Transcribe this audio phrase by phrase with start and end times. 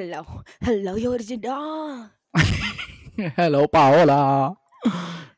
[0.00, 0.24] Hello,
[0.62, 2.18] hello, Georgina.
[3.36, 4.58] Hello, Paola.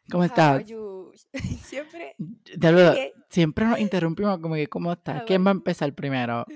[0.08, 0.62] ¿Cómo estás?
[1.64, 2.14] Siempre.
[2.16, 3.10] De verdad, bien.
[3.28, 5.22] siempre nos interrumpimos como que, ¿cómo estás?
[5.22, 6.46] Ah, ¿Quién va a empezar primero?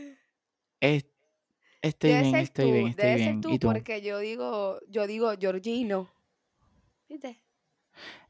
[0.78, 1.06] Es-
[1.82, 3.42] estoy Debe bien, ser estoy tú, bien, estoy debe ser bien.
[3.42, 3.68] tú ¿Y tú?
[3.72, 6.08] porque yo digo, yo digo Georgino.
[7.08, 7.42] ¿Viste?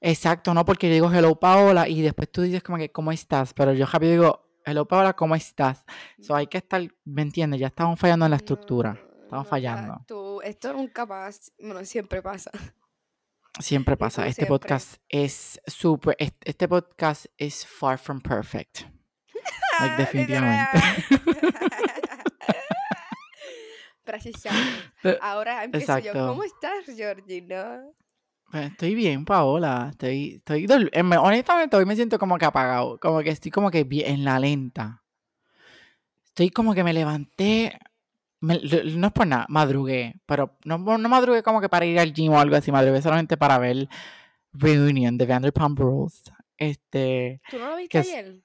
[0.01, 3.53] Exacto, no, porque yo digo hello, Paola, y después tú dices como que, ¿cómo estás?
[3.53, 5.85] Pero yo rápido digo, hello, Paola, ¿cómo estás?
[6.19, 7.61] So hay que estar, ¿me entiendes?
[7.61, 9.06] Ya estamos fallando en la estructura.
[9.27, 10.05] Estamos fallando.
[10.07, 12.51] tú, esto nunca pasa, bueno, siempre pasa.
[13.59, 14.23] Siempre pasa.
[14.27, 14.49] Este siempre.
[14.59, 18.83] podcast es súper, est- este podcast es far from perfect.
[19.81, 20.79] Like, definitivamente.
[25.21, 25.99] Ahora empiezo yo.
[25.99, 26.29] Exacto.
[26.29, 27.83] ¿Cómo estás, Georgina?
[28.51, 29.89] Pues estoy bien, Paola.
[29.91, 32.99] Estoy, estoy, eh, me- honestamente, hoy me siento como que apagado.
[33.01, 35.03] Como que estoy como que bien en la lenta.
[36.27, 37.79] Estoy como que me levanté.
[38.41, 40.15] Me- no es por nada, madrugué.
[40.27, 42.71] Pero no, no madrugué como que para ir al gym o algo así.
[42.73, 43.89] Madrugué solamente para ver
[44.53, 46.23] Reunion de Vanderpump Rules.
[46.57, 47.41] Este.
[47.51, 48.41] ¿Tú no lo viste ayer?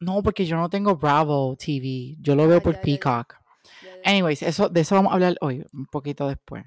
[0.00, 2.16] No, porque yo no tengo Bravo TV.
[2.20, 2.98] Yo lo Ah, veo por ya, ya, ya.
[2.98, 3.34] Peacock.
[3.82, 4.10] Ya, ya.
[4.10, 6.64] Anyways, eso, de eso vamos a hablar hoy, un poquito después.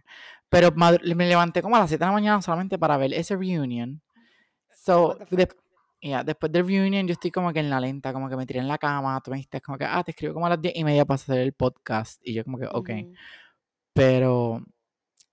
[0.50, 4.02] Pero me levanté como a las 7 de la mañana solamente para ver ese reunion.
[4.72, 5.50] So, de-?
[6.02, 8.60] Yeah, después del reunion yo estoy como que en la lenta, como que me tiré
[8.60, 10.76] en la cama, tú me dijiste como que, ah, te escribo como a las 10
[10.76, 12.22] y media para hacer el podcast.
[12.24, 12.90] Y yo como que, ok.
[13.94, 14.64] Pero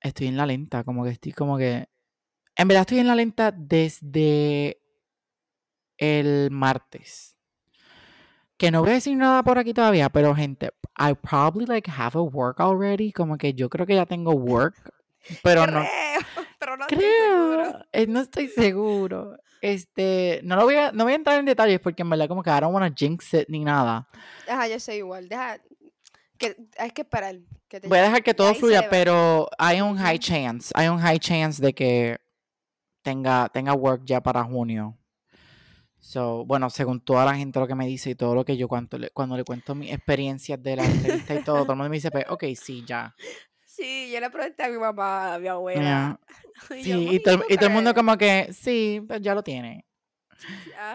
[0.01, 1.89] estoy en la lenta, como que estoy como que...
[2.57, 4.81] En verdad estoy en la lenta desde
[5.99, 7.37] el martes.
[8.57, 12.17] Que no voy a decir nada por aquí todavía, pero gente, I probably like have
[12.17, 13.13] a work already.
[13.13, 14.77] Como que yo creo que ya tengo work,
[15.43, 16.21] pero no Creo,
[16.59, 17.65] pero no estoy seguro.
[17.67, 19.37] creo, eh, no estoy seguro.
[19.65, 22.43] Este, no lo voy a, no voy a entrar en detalles porque en verdad como
[22.43, 24.07] que I don't wanna jinx it ni nada.
[24.47, 25.27] Ajá, yo soy igual.
[25.27, 25.59] Deja.
[26.37, 27.37] Que, hay que esperar.
[27.67, 30.99] Que te Voy a dejar que todo fluya, pero hay un high chance, hay un
[30.99, 32.19] high chance de que
[33.01, 34.99] tenga, tenga work ya para junio.
[35.99, 38.69] So, bueno, según toda la gente lo que me dice y todo lo que yo
[38.69, 41.89] cuando le, cuando le cuento mis experiencias de la entrevista y todo, todo el mundo
[41.89, 43.15] me dice, pues, ok, sí, ya.
[43.77, 45.81] Sí, yo le pregunté a mi mamá, a mi abuela.
[45.81, 46.21] Yeah.
[46.79, 48.05] Y Sí, yo, y "Mami, todo, ¿tú y todo el mundo crees?".
[48.05, 49.85] como que, sí, pues ya lo tiene.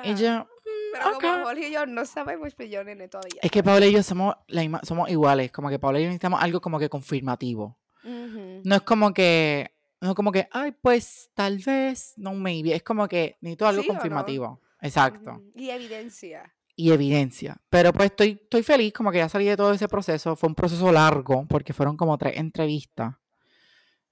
[0.04, 0.48] Y yo, "Mm,
[0.94, 1.22] Pero ok".
[1.22, 3.40] como Jorge y yo no sabemos, pues yo nene todavía.
[3.42, 6.08] Es que Paola y yo somos, la misma- somos iguales, como que Paola y yo
[6.08, 7.78] necesitamos algo como que confirmativo.
[8.04, 12.84] No es como que, no es como que, ay, pues tal vez, no maybe, es
[12.84, 14.00] como que necesito algo ¿Sí o no?
[14.00, 14.62] confirmativo.
[14.82, 15.42] Exacto.
[15.56, 16.54] Y evidencia.
[16.82, 17.58] Y evidencia.
[17.70, 20.38] Pero pues estoy, estoy feliz, como que ya salí de todo ese proceso.
[20.38, 23.16] Fue un proceso largo, porque fueron como tres entrevistas.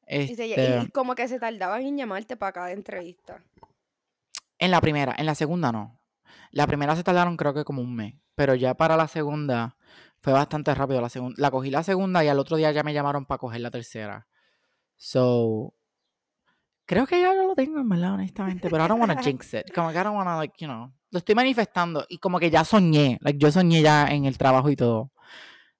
[0.05, 3.41] Y, se- y- Este, y como que se tardaban en llamarte para cada entrevista.
[4.59, 5.97] en la primera, en la segunda no.
[6.51, 8.15] La primera se tardaron creo que como un mes.
[8.35, 9.77] Pero ya para la segunda
[10.19, 10.99] fue bastante rápido.
[10.99, 13.61] La, segun- la cogí la segunda y al otro día ya me llamaron para coger
[13.61, 14.27] la tercera.
[14.97, 15.73] So,
[16.85, 18.69] creo que ya lo tengo en verdad, honestamente.
[18.69, 19.73] Pero I don't wanna jinx it.
[19.73, 20.91] Como que I don't wanna, like, you know.
[21.11, 23.17] Lo estoy manifestando y como que ya soñé.
[23.21, 25.11] Like, yo soñé ya en el trabajo y todo.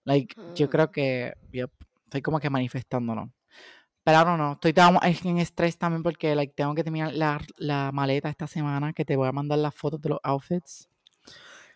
[0.06, 0.70] Like, yo Ah.
[0.70, 1.72] creo que, yep,
[2.06, 3.32] estoy como que manifestándolo.
[4.04, 7.92] Pero I don't know, estoy en estrés también porque like, tengo que terminar la, la
[7.92, 10.88] maleta esta semana, que te voy a mandar las fotos de los outfits.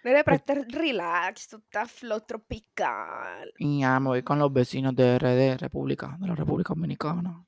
[0.03, 3.51] Nene, pero este relax, tú estás flow tropical.
[3.59, 7.45] Y ya me voy con los vecinos de RD, República, de la República Dominicana.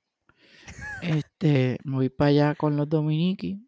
[1.01, 3.65] Este, me voy para allá con los Dominiki.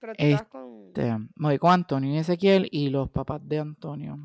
[0.00, 0.86] Pero tú estás con...
[0.88, 4.18] Este, me voy con Antonio y Ezequiel y los papás de Antonio.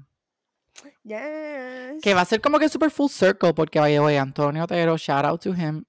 [1.04, 2.02] Yes.
[2.02, 5.26] Que va a ser como que super full circle porque vaya, voy Antonio Otero, shout
[5.26, 5.84] out to him.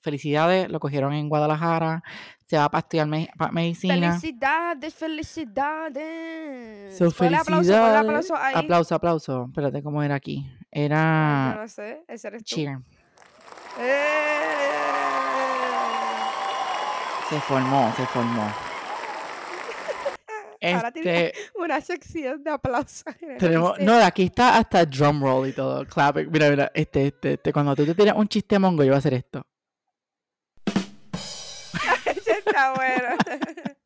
[0.00, 2.02] Felicidades, lo cogieron en Guadalajara,
[2.46, 4.12] se va para estudiar me- medicina.
[4.18, 6.96] Felicidades, felicidades.
[6.96, 7.96] So, aplauso, felicidades.
[8.00, 8.34] aplauso.
[8.36, 9.44] Aplauso, aplauso.
[9.48, 10.46] Espérate, ¿cómo era aquí?
[10.70, 12.54] Era Yo no sé, ese eres tú.
[12.54, 12.78] cheer.
[13.80, 14.04] ¡Eh!
[17.28, 18.48] Se formó, se formó.
[20.60, 23.04] Ahora tiene Este, una sección de aplausos.
[23.38, 26.30] tenemos, no, aquí está hasta drum roll y todo, clapping.
[26.30, 28.98] Mira, mira, este, este, este, cuando tú te tiras un chiste mongo, yo voy a
[28.98, 29.46] hacer esto.
[32.06, 33.08] Está bueno.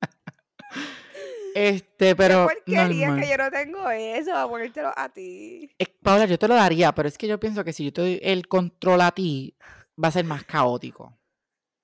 [1.54, 3.20] Este, pero Qué porquería normal.
[3.20, 5.70] que yo no tengo eso, a ponértelo a ti.
[6.02, 8.18] Paula, yo te lo daría, pero es que yo pienso que si yo te doy
[8.22, 9.54] el control a ti,
[10.02, 11.14] va a ser más caótico.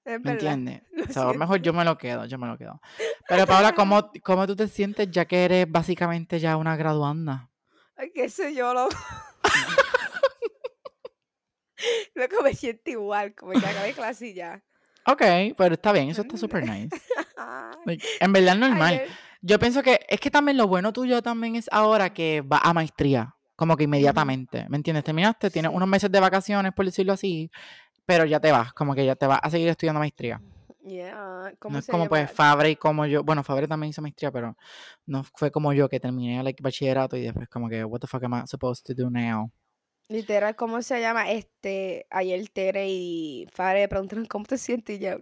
[0.08, 0.82] Es ¿Me entiendes?
[1.10, 2.80] O sea, mejor yo me lo quedo, yo me lo quedo.
[3.28, 7.50] Pero Paula, ¿cómo, ¿cómo tú te sientes ya que eres básicamente ya una graduanda?
[7.96, 8.96] Ay, qué sé yo, loco.
[12.14, 14.62] Loco, me siento igual, como que acabé clase y ya.
[15.06, 15.22] Ok,
[15.56, 16.88] pero está bien, eso está súper nice.
[17.84, 19.02] Like, en verdad normal.
[19.40, 22.72] Yo pienso que es que también lo bueno tuyo también es ahora que va a
[22.72, 23.36] maestría.
[23.54, 25.04] como que inmediatamente, ¿me entiendes?
[25.04, 27.50] Terminaste, tienes unos meses de vacaciones, por decirlo así,
[28.08, 30.40] pero ya te vas, como que ya te vas a seguir estudiando maestría.
[30.82, 31.52] Yeah.
[31.58, 32.30] ¿Cómo No es se como pues?
[32.32, 34.56] Fabre y como yo, bueno, Fabre también hizo maestría, pero
[35.04, 38.24] no fue como yo que terminé like, bachillerato y después como que, what the fuck
[38.24, 39.52] am I supposed to do now?
[40.08, 41.30] Literal, ¿cómo se llama?
[41.30, 45.18] Este, ayer Tere y Fare me preguntaron cómo te sientes y yo,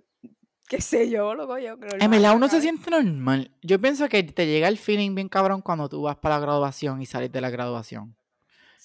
[0.68, 1.96] qué sé yo, loco, yo creo.
[2.00, 3.50] En verdad uno se siente normal.
[3.62, 7.02] Yo pienso que te llega el feeling bien cabrón cuando tú vas para la graduación
[7.02, 8.14] y sales de la graduación.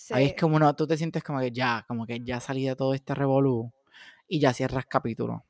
[0.09, 2.75] Ahí es como uno, tú te sientes como que ya, como que ya salí de
[2.75, 3.71] todo este revolú
[4.31, 5.43] y ya cierras capítulo.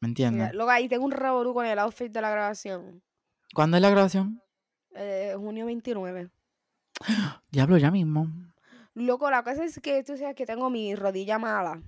[0.00, 0.52] ¿Me entiendes?
[0.52, 3.00] Luego ahí tengo un revolú con el outfit de la grabación.
[3.54, 4.42] ¿Cuándo es la graduación?
[4.96, 6.28] Eh, junio 29.
[7.52, 8.26] Diablo, ya mismo.
[8.94, 11.80] Loco, la cosa es que tú sabes que tengo mi rodilla mala.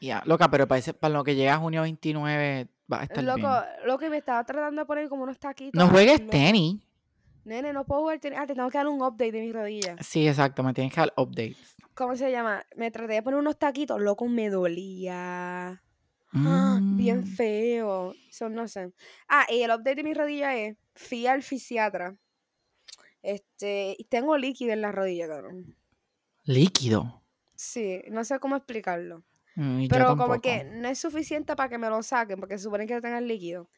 [0.00, 3.22] Ya, loca, pero para, ese- para lo que llega a junio 29 va a estar
[3.22, 3.50] Loco, bien.
[3.86, 5.78] loco, y me estaba tratando de poner como unos taquitos.
[5.78, 6.30] No juegues loco.
[6.30, 6.80] tenis.
[7.44, 8.38] Nene, no puedo jugar tenis.
[8.40, 9.96] Ah, te tengo que dar un update de mi rodilla.
[10.00, 11.75] Sí, exacto, me tienes que dar updates.
[11.96, 12.64] ¿Cómo se llama?
[12.76, 15.82] Me traté de poner unos taquitos, loco, me dolía.
[16.32, 18.14] Ah, Bien Mm, feo.
[18.28, 18.92] Eso no sé.
[19.28, 22.14] Ah, y el update de mi rodilla es, fui al fisiatra.
[23.22, 25.74] Este, tengo líquido en la rodilla, cabrón.
[26.44, 27.22] líquido.
[27.56, 29.24] Sí, no sé cómo explicarlo.
[29.56, 30.42] Mm, Pero como tampoco.
[30.42, 33.70] que no es suficiente para que me lo saquen, porque se supone que tengan líquido.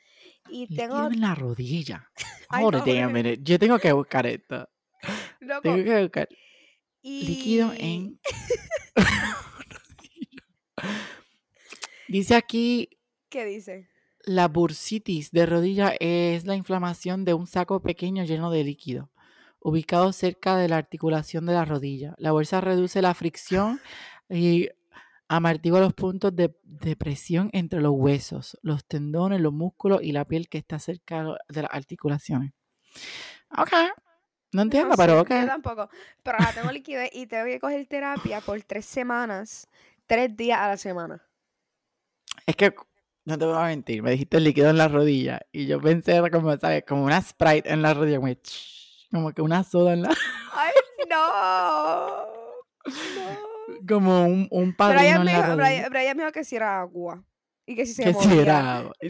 [0.51, 2.11] Y Líquido tengo, en la rodilla.
[2.51, 3.35] Hold no.
[3.43, 4.69] Yo tengo que buscar esto.
[5.41, 6.29] loco, Tengo que buscar
[7.03, 7.27] y...
[7.27, 8.19] líquido en.
[12.09, 12.89] Dice aquí
[13.29, 13.89] ¿Qué dice?
[14.25, 19.11] La bursitis de rodilla es la inflamación de un saco pequeño lleno de líquido,
[19.61, 22.15] ubicado cerca de la articulación de la rodilla.
[22.19, 23.81] La bolsa reduce la fricción
[24.31, 24.69] y
[25.29, 30.25] amortigua los puntos de, de presión entre los huesos, los tendones, los músculos y la
[30.25, 32.53] piel que está cerca de las articulaciones.
[33.59, 33.73] Ok,
[34.53, 35.31] no entiendo, No pero sé, ok.
[35.31, 35.89] yo tampoco.
[36.23, 39.69] Pero ahora tengo liquidez y tengo que coger terapia por tres semanas,
[40.07, 41.23] tres días a la semana.
[42.47, 42.75] Es que,
[43.25, 46.31] no te voy a mentir, me dijiste líquido en la rodilla y yo pensé, era
[46.31, 46.85] como, ¿sabes?
[46.87, 48.33] Como una Sprite en la rodilla, como,
[49.11, 50.09] como que una soda en la...
[50.53, 50.73] ¡Ay,
[51.11, 52.27] no!
[53.15, 53.87] No.
[53.87, 55.89] como un, un padrino Brian en la dijo, rodilla.
[55.91, 57.23] Brian, me dijo que si era agua.
[57.67, 58.31] Y que si se que movía.
[58.31, 58.93] si era agua.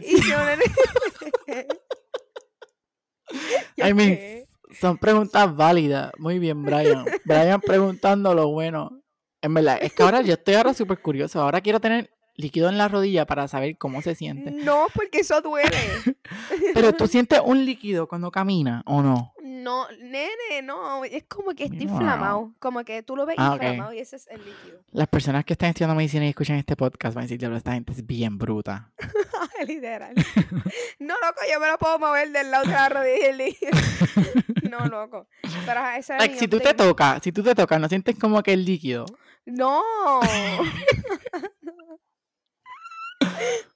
[3.77, 4.48] Y I mean.
[4.69, 6.11] Son preguntas válidas.
[6.17, 7.05] Muy bien, Brian.
[7.25, 9.01] Brian preguntando lo bueno.
[9.41, 11.41] En verdad, es que ahora yo estoy ahora súper curioso.
[11.41, 14.51] Ahora quiero tener líquido en la rodilla para saber cómo se siente.
[14.51, 15.69] No, porque eso duele.
[16.73, 19.33] Pero tú sientes un líquido cuando caminas o no?
[19.43, 21.03] No, nene, no.
[21.03, 21.83] Es como que está Wow.
[21.83, 22.51] inflamado.
[22.59, 24.81] Como que tú lo ves Ah, inflamado y ese es el líquido.
[24.91, 27.73] Las personas que están estudiando medicina y escuchan este podcast van a decir, "Diablo, esta
[27.73, 28.89] gente es bien bruta.
[29.67, 30.13] Literal.
[30.99, 33.71] No, loco, yo me lo puedo mover del lado de la rodilla y el líquido.
[34.69, 35.27] No, loco.
[35.65, 35.81] Pero
[36.19, 39.05] Like, si tú te tocas, si tú te tocas, ¿no sientes como que el líquido?
[39.45, 39.81] No.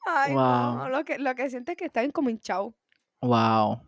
[0.05, 0.77] Ay, no.
[0.77, 0.89] Wow.
[0.89, 2.73] Lo que, lo que siento es que están como hinchados.
[3.21, 3.81] Wow.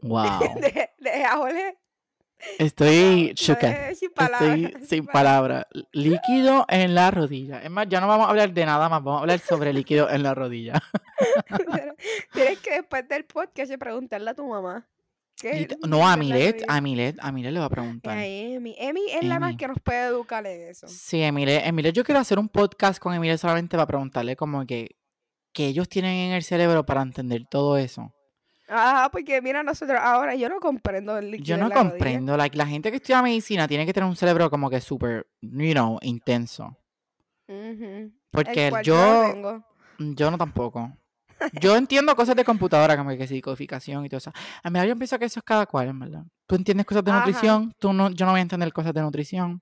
[0.00, 0.40] Wow.
[0.60, 1.78] De, de a Jorge,
[2.58, 3.68] Estoy choca.
[3.68, 4.58] dejé sin palabras.
[4.58, 5.66] Estoy sin palabras.
[5.92, 7.62] Líquido en la rodilla.
[7.62, 10.08] Es más, ya no vamos a hablar de nada más, vamos a hablar sobre líquido
[10.10, 10.74] en la rodilla.
[12.32, 14.86] Tienes que después del podcast preguntarle a tu mamá.
[15.36, 17.66] ¿Qué es Y el t- líquido No, a Milet, a Milet, a Milet le va
[17.66, 18.16] a preguntar.
[18.16, 18.74] a Emi.
[18.78, 20.86] Emi es la más que nos puede educar en eso.
[20.88, 24.96] Sí, Emilet, Emilet, yo quiero hacer un podcast con Emilet solamente para preguntarle como que
[25.52, 28.12] que ellos tienen en el cerebro para entender todo eso.
[28.68, 31.90] Ajá, porque mira, nosotros ahora yo no comprendo el líquido Yo no la rodilla.
[31.90, 35.26] comprendo, like, la gente que estudia medicina tiene que tener un cerebro como que súper,
[35.40, 36.76] you know, intenso.
[37.48, 38.12] Ujú.
[38.30, 39.64] Porque el cual yo, no tengo.
[39.98, 40.92] Mm, Yo no tampoco.
[41.60, 44.32] Yo entiendo cosas de computadora, como que sí, codificación y todo eso.
[44.62, 46.22] A mí yo pienso que eso es cada cual, en verdad.
[46.46, 47.20] Tú entiendes cosas de Ajá.
[47.20, 49.60] nutrición, tú no, yo no voy a entender cosas de nutrición.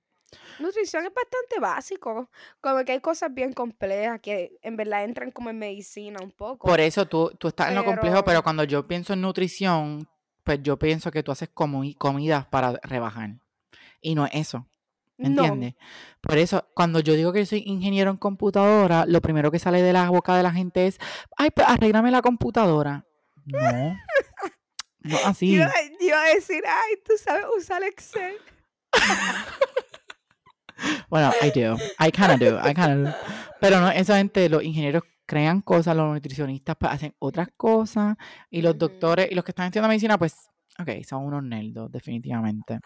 [0.59, 2.29] Nutrición es bastante básico.
[2.61, 6.67] Como que hay cosas bien complejas que en verdad entran como en medicina un poco.
[6.67, 10.07] Por eso tú, tú estás en lo complejo, Pero- cuando yo pienso en nutrición,
[10.43, 13.31] pues yo pienso que tú haces comi- comidas para rebajar.
[14.01, 14.67] Y no es eso,
[15.17, 15.43] ¿me No.
[15.43, 15.75] entiendes?
[16.21, 19.93] Por eso, cuando yo digo que soy ingeniero en computadora, lo primero que sale de
[19.93, 20.97] la boca de la gente es,
[21.37, 23.05] ay, pues arréglame la computadora.
[23.45, 23.95] No.
[25.01, 25.55] No así.
[25.55, 25.63] Yo,
[25.99, 28.35] yo iba a decir, ay, tú sabes usar Excel.
[31.09, 31.77] Bueno, I do.
[32.05, 32.59] I kinda do.
[32.59, 33.15] I kinda do.
[33.61, 38.17] Pero no, esa gente, los ingenieros crean cosas, los nutricionistas pues, hacen otras cosas,
[38.49, 42.79] y los doctores y los que están estudiando medicina, pues, ok, son unos nerdos, definitivamente.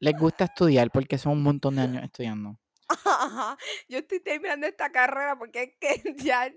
[0.00, 2.58] Les gusta estudiar porque son un montón de años estudiando.
[2.88, 3.56] Ajá.
[3.88, 6.54] Yo estoy terminando esta carrera porque es que ya, ya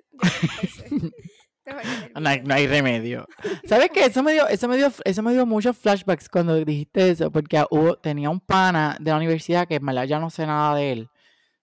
[2.15, 3.27] No hay, no hay remedio.
[3.67, 4.05] ¿Sabes qué?
[4.05, 7.63] Eso me dio, eso me dio, eso me dio muchos flashbacks cuando dijiste eso, porque
[7.69, 10.91] hubo, tenía un pana de la universidad que en verdad ya no sé nada de
[10.91, 11.09] él.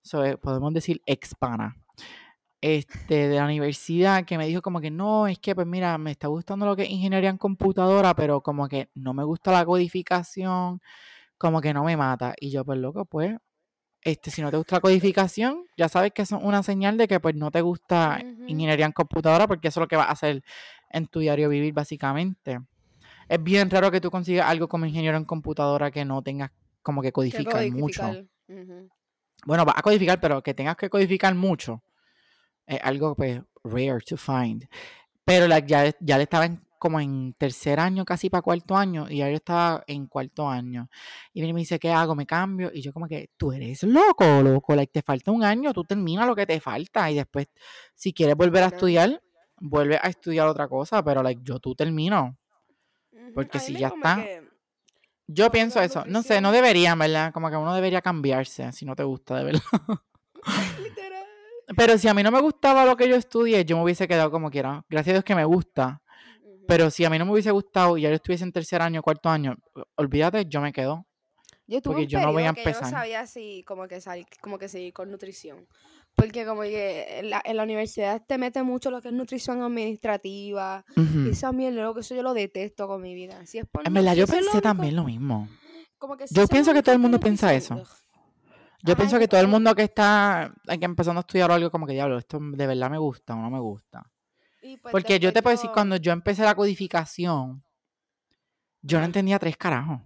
[0.02, 1.76] So, eh, podemos decir ex pana.
[2.61, 6.11] Este, de la universidad que me dijo como que no, es que pues mira, me
[6.11, 9.64] está gustando lo que es ingeniería en computadora, pero como que no me gusta la
[9.64, 10.80] codificación,
[11.38, 12.35] como que no me mata.
[12.40, 13.37] Y yo, pues loco, pues,
[14.02, 17.18] este, si no te gusta la codificación, ya sabes que es una señal de que
[17.21, 20.42] pues no te gusta ingeniería en computadora, porque eso es lo que vas a hacer
[20.90, 22.59] en tu diario vivir, básicamente.
[23.28, 26.50] Es bien raro que tú consigas algo como ingeniero en computadora que no tengas
[26.83, 28.02] como que codificar mucho.
[29.45, 31.83] Bueno, vas a codificar, pero que tengas que codificar mucho
[32.66, 34.66] es algo pues rare to find.
[35.25, 39.18] Pero ya, ya le estaba en- como en tercer año, casi para cuarto año, y
[39.18, 40.88] yo estaba en cuarto año.
[41.32, 42.14] Y me dice, ¿qué hago?
[42.14, 42.70] ¿Me cambio?
[42.73, 46.25] Y yo como que, tú eres loco, loco, like, te falta un año, tú termina
[46.25, 47.49] lo que te falta, y después,
[47.94, 49.23] si quieres volver a estudiar,
[49.61, 52.37] vuelve a estudiar otra cosa, pero like, yo tú termino.
[53.35, 54.16] Porque si ya está-
[55.26, 57.32] Yo pienso eso, no sé, no debería, ¿verdad?
[57.35, 59.61] Como que uno debería cambiarse si no te gusta, de verdad.
[61.76, 64.30] Pero si a mí no me gustaba lo que yo estudié, yo me hubiese quedado
[64.30, 64.85] como quiera.
[64.88, 66.00] Gracias a Dios que me gusta.
[66.68, 69.30] Pero si a mí no me hubiese gustado y yo estuviese en tercer año, cuarto
[69.30, 69.56] año,
[69.96, 71.06] olvídate, yo me quedo.
[71.66, 72.82] Yo tuve porque un yo no voy a que yo empezar.
[72.92, 75.66] no sabía si como que salir, como que seguir con nutrición.
[76.14, 79.62] Porque como que en la, en la universidad te mete mucho lo que es nutrición
[79.62, 80.84] administrativa.
[80.96, 81.28] Y Ujú.
[81.30, 83.44] esa mierda, loco, eso yo lo detesto con mi vida.
[83.46, 85.48] Si es por En verdad, yo eso lo pensé único- también lo mismo.
[85.98, 87.82] como que si yo eso lo pienso que todo el mundo piensa eso.
[88.82, 91.94] Yo pienso que todo el mundo que está like, empezando a estudiar algo, como que
[91.94, 94.02] diablo, esto de verdad me gusta o no me gusta.
[94.62, 97.62] Y pues Porque yo te puedo decir, cuando yo empecé la codificación,
[98.83, 100.00] yo no entendía tres carajos.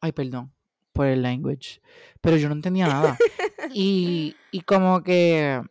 [0.00, 0.52] Ay, perdón
[0.96, 1.80] por el language.
[2.20, 3.16] Pero yo no entendía nada.
[3.72, 5.62] y, y como que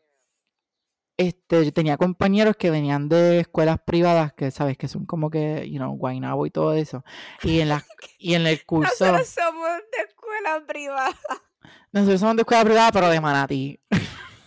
[1.18, 5.70] este, yo tenía compañeros que venían de escuelas privadas que, sabes, que son como que,
[5.70, 7.04] you know, Guaynabo y todo eso.
[7.44, 7.84] Y en, las
[8.20, 11.16] y en el curso, Nosotros somos de escuela privada.
[11.92, 13.80] nosotros somos de escuela privada, pero de Manatí.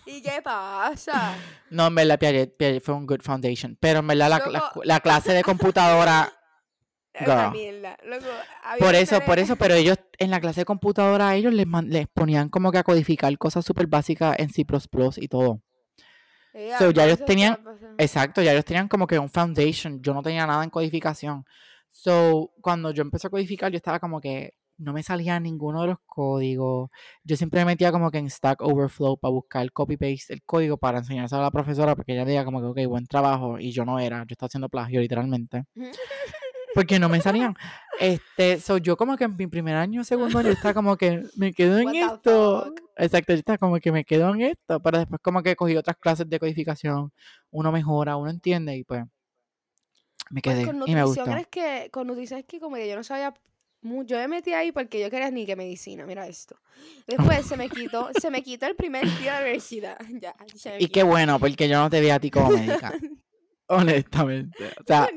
[0.09, 1.35] ¿Y qué pasa?
[1.69, 3.77] No, en verdad, Piaget, Piaget fue un good foundation.
[3.79, 6.33] Pero en verdad, la, la, la clase de computadora
[7.13, 7.51] Girl.
[7.51, 7.97] mierda.
[8.03, 8.25] Loco,
[8.63, 11.67] había Por eso, por eso, pero ellos en la clase de computadora, a ellos les,
[11.67, 14.65] man- les ponían como que a codificar cosas súper básicas en C
[15.17, 15.61] y todo.
[16.77, 17.57] So, ya ellos tenían-.
[17.97, 20.01] Exacto, ya ellos tenían como que un foundation.
[20.01, 21.45] Yo no tenía nada en codificación.
[21.91, 25.87] So, cuando yo empecé a codificar, yo estaba como que no me salía ninguno de
[25.89, 26.89] los códigos.
[27.23, 30.99] Yo siempre me metía como que en Stack Overflow para buscar copy-paste el código para
[30.99, 33.59] enseñárselo a la profesora porque ella decía como que, ok, buen trabajo.
[33.59, 35.65] Y yo no era, yo estaba haciendo plagio literalmente.
[36.75, 37.55] Porque no me salían.
[37.99, 41.51] Este, so yo como que en mi primer año, segundo año, estaba como que me
[41.51, 42.73] quedo en esto.
[42.95, 44.79] Exacto, yo estaba como que me quedo en esto.
[44.79, 47.11] Pero después como que cogí otras clases de codificación.
[47.49, 49.03] Uno mejora, uno entiende y pues
[50.29, 51.37] me Pues quedé con y me nutrición gustó.
[51.41, 53.33] es que, con nutrición es que como que yo no sabía.
[53.81, 56.59] Yo me metí ahí porque yo quería ni que medicina, mira esto.
[57.07, 59.97] Después se me quitó, se me quitó el primer día de la universidad.
[60.21, 60.35] Ya,
[60.79, 62.93] Y qué bueno, porque yo no te vi a ti como médica.
[63.67, 64.65] Honestamente.
[64.79, 65.07] O sea,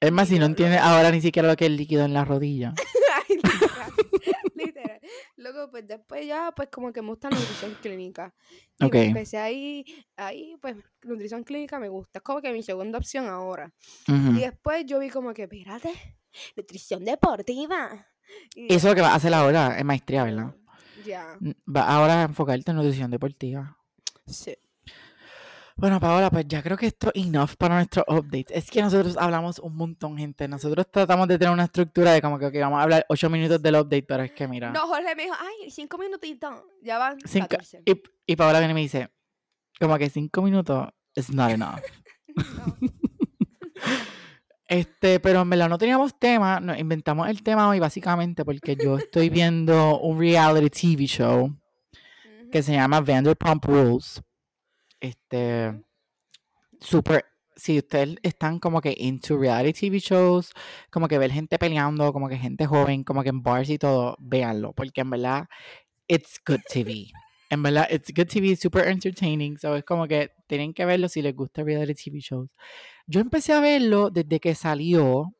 [0.00, 2.24] es más, si no entiendes ahora ni siquiera lo que es el líquido en la
[2.24, 2.74] rodilla.
[3.28, 3.92] Ay, literal,
[4.54, 5.00] literal.
[5.36, 8.34] Luego, pues después ya, pues como que me gusta la nutrición clínica.
[8.78, 8.94] Y Ok.
[8.94, 9.84] me empecé ahí,
[10.16, 12.20] ahí, pues nutrición clínica me gusta.
[12.20, 13.72] Es como que mi segunda opción ahora.
[14.06, 15.92] Y después yo vi como que, espérate,
[16.56, 18.06] nutrición deportiva.
[18.54, 20.54] Y Eso es lo que vas a hacer ahora en maestría, ¿verdad?
[21.04, 23.76] Ya, N- Va ahora a enfocarte en nutrición deportiva.
[24.26, 24.56] sí.
[25.80, 28.46] Bueno, Paola, pues ya creo que esto es enough para nuestro update.
[28.50, 30.48] Es que nosotros hablamos un montón, gente.
[30.48, 33.76] Nosotros tratamos de tener una estructura de como que vamos a hablar ocho minutos del
[33.76, 34.72] update, pero es que mira.
[34.72, 36.52] No, Jorge me dijo, ay, cinco minutitos.
[36.82, 37.82] Ya van cinco- 14.
[37.86, 39.08] y, y Paola viene y me dice,
[39.78, 41.78] como que cinco minutos is not enough.
[42.36, 42.76] No.
[44.68, 48.98] Este, pero en verdad no teníamos tema, nos inventamos el tema hoy básicamente porque yo
[48.98, 51.56] estoy viendo un reality TV show
[52.52, 54.22] que se llama Vanderpump Rules.
[55.00, 55.84] Este, ujú.
[56.80, 57.24] super,
[57.56, 60.52] si ustedes están como que into reality TV shows,
[60.90, 64.16] como que ver gente peleando, como que gente joven, como que en bars y todo,
[64.18, 65.48] véanlo, porque en verdad,
[66.08, 67.10] it's good TV.
[67.50, 71.22] En verdad, it's good TV, super entertaining, so es como que tienen que verlo si
[71.22, 72.50] les gusta reality TV shows.
[73.06, 75.34] Yo empecé a verlo desde que salió,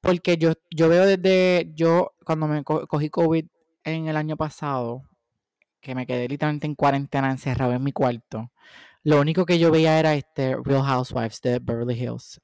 [0.00, 3.44] porque yo, yo veo desde, yo cuando me co- cogí COVID
[3.84, 5.02] en el año pasado,
[5.80, 8.50] que me quedé literalmente en cuarentena encerrado en mi cuarto,
[9.04, 12.40] lo único que yo veía era este Real Housewives de Beverly Hills.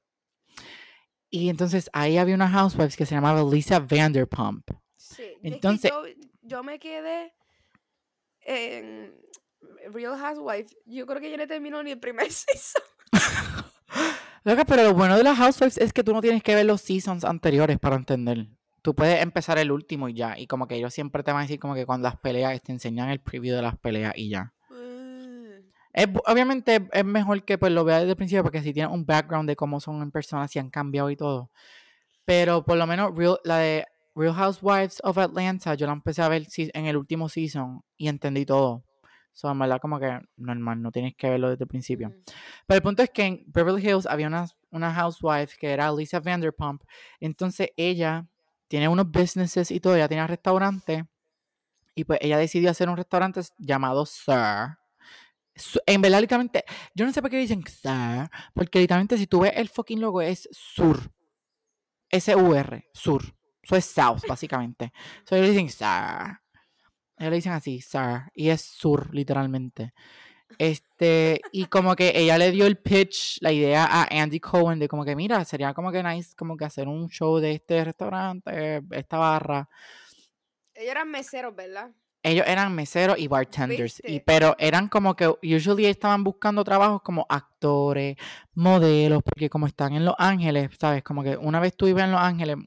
[1.29, 4.69] Y entonces ahí había una housewives que se llamaba Lisa Vanderpump.
[4.95, 6.03] Sí, Entonces- yo,
[6.43, 7.33] yo me quedé
[8.45, 9.13] en
[9.91, 10.73] Real Housewife.
[10.85, 12.81] Yo creo que yo no terminó ni el primer season.
[14.43, 16.81] Loca, pero lo bueno de las Housewives es que tú no tienes que ver los
[16.81, 18.47] seasons anteriores para entender.
[18.83, 20.37] Tú puedes empezar el último y ya.
[20.37, 22.71] Y como que ellos siempre te van a decir como que cuando las peleas te
[22.71, 24.53] enseñan el preview de las peleas y ya.
[24.69, 25.63] Mm.
[25.93, 29.05] Es, obviamente es mejor que pues lo veas desde el principio porque si tienes un
[29.07, 31.49] background de cómo son en persona, si han cambiado y todo.
[32.25, 36.29] Pero por lo menos Real- la de Real Housewives of Atlanta, yo la empecé a
[36.29, 38.83] ver en el último season y entendí todo.
[39.33, 42.07] So, en verdad, como que normal, no tienes que verlo desde el principio.
[42.07, 42.23] Ujú.
[42.65, 46.21] Pero el punto es que en Beverly Hills había una, una housewife que era Lisa
[46.21, 46.83] Vanderpump.
[47.19, 48.25] Entonces ella
[48.69, 51.05] tiene unos businesses y todo, ella tiene un restaurante.
[51.95, 54.77] Y pues ella decidió hacer un restaurante llamado Sir.
[55.85, 59.53] En verdad, literalmente, yo no sé por qué dicen Sir, porque literalmente si tú ves
[59.55, 61.11] el fucking logo es Sur.
[62.09, 63.35] S-U-R, Sur.
[63.65, 64.93] Eso es South, básicamente.
[65.25, 66.39] So ellos dicen Sir.
[67.17, 68.31] Ellos le dicen así, Sir.
[68.33, 69.93] Y es Sur, literalmente.
[70.57, 74.87] Este, y como que ella le dio el pitch, la idea a Andy Cohen de
[74.87, 78.81] como que, mira, sería como que nice, como que hacer un show de este restaurante,
[78.91, 79.67] esta barra.
[80.75, 81.91] Ellos eran meseros, ¿verdad?
[82.23, 87.25] Ellos eran meseros y bartenders, y, pero eran como que, usually estaban buscando trabajos como
[87.29, 88.17] actores,
[88.53, 91.03] modelos, porque como están en Los Ángeles, ¿sabes?
[91.03, 92.57] Como que una vez tú vives en Los Ángeles,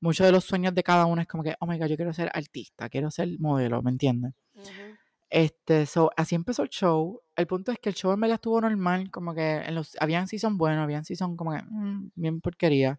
[0.00, 2.12] muchos de los sueños de cada uno es como que, oh my god, yo quiero
[2.12, 4.34] ser artista, quiero ser modelo, ¿me entiendes?
[4.54, 4.96] Ujú.
[5.30, 7.20] Este, so, así empezó el show.
[7.36, 10.26] El punto es que el show en verdad estuvo normal, como que en los, habían
[10.26, 12.98] season buenos, habían season como que mm, bien porquería.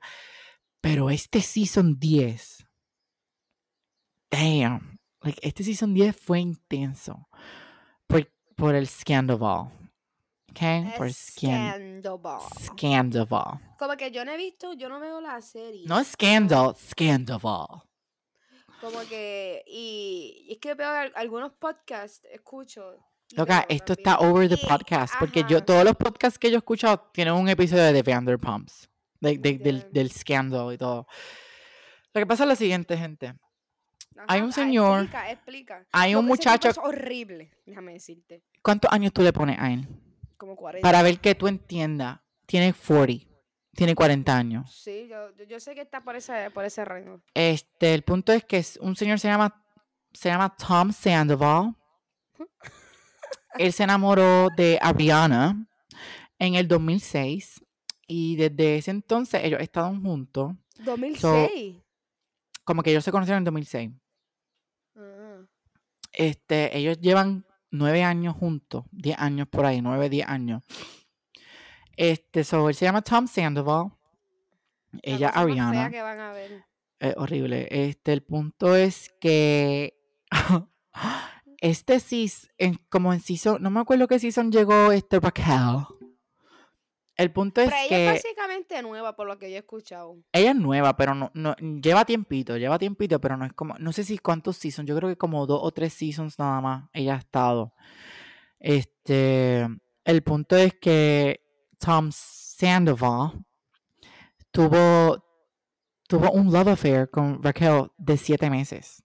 [0.81, 2.67] Pero este season 10,
[4.31, 7.27] damn, like, este season 10 fue intenso
[8.07, 9.71] por, por el Scandoval.
[10.51, 10.97] ¿Ok?
[10.97, 12.39] Por scan, Scandal.
[12.61, 13.59] Scandoval.
[13.77, 15.83] Como que yo no he visto, yo no veo la serie.
[15.87, 17.83] No Scandal, Scandoval.
[18.81, 22.95] Como que, y, y es que veo al- algunos podcasts, escucho.
[23.35, 24.07] Loca, esto también.
[24.15, 25.13] está over the Y- podcast.
[25.19, 28.89] Porque yo, todos los podcasts que yo he escuchado tienen un episodio de The Vanderpumps.
[29.21, 31.05] de- de- del, scandal y todo.
[32.13, 33.35] Lo que pasa es lo siguiente, gente.
[34.27, 35.85] hay un ah, señor- Explica, explica.
[35.91, 36.69] Hay un muchacho.
[36.69, 38.43] Es horrible, déjame decirte.
[38.63, 39.87] ¿Cuántos años tú le pones a él?
[40.39, 40.81] Como 40.
[40.81, 42.21] Para ver que tú entiendas.
[42.45, 43.27] Tiene 40.
[43.75, 44.73] Tiene 40 años.
[44.73, 45.09] Sí,
[45.47, 47.21] yo, sé que está por ese, por ese rango.
[47.33, 49.63] Este, el punto es que un señor se llama,
[50.13, 51.75] se llama Tom Sandoval.
[53.59, 55.67] Él se enamoró de Ariana
[56.39, 57.61] en el 2006
[58.07, 60.53] y desde ese entonces ellos estaban juntos.
[60.79, 61.75] 2006.
[62.63, 63.91] Como que ellos se conocieron en 2006.
[64.95, 65.41] Ah.
[66.13, 70.63] Este, ellos llevan nueve años juntos, diez años por ahí, nueve, diez años.
[71.95, 73.91] Este, so, él se llama Tom Sandoval.
[74.91, 75.89] La Ella Ariana.
[75.89, 76.65] que van a ver.
[76.99, 77.67] Es horrible.
[77.69, 79.99] Este, el punto es que
[81.61, 85.85] este season, en, como en season, no me acuerdo qué season llegó este Raquel.
[87.19, 90.15] El punto es Pero ella que es básicamente nueva, por lo que yo he escuchado.
[90.31, 93.91] ella es nueva, pero no, no, lleva tiempito, lleva tiempito, pero no es como, no
[93.91, 97.15] sé si cuántos seasons, yo creo que como dos o tres seasons nada más ella
[97.15, 97.73] ha estado.
[98.57, 99.67] Este,
[100.05, 101.41] el punto es que
[101.77, 103.43] Tom Sandoval
[104.51, 105.21] tuvo,
[106.07, 109.03] tuvo un love affair con Raquel de siete meses.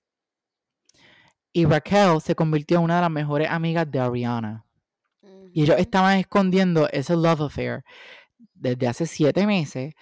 [1.52, 4.63] Y Raquel se convirtió en una de las mejores amigas de Ariana.
[5.54, 7.84] Y ellos estaban escondiendo ese love affair
[8.54, 9.94] desde hace siete meses.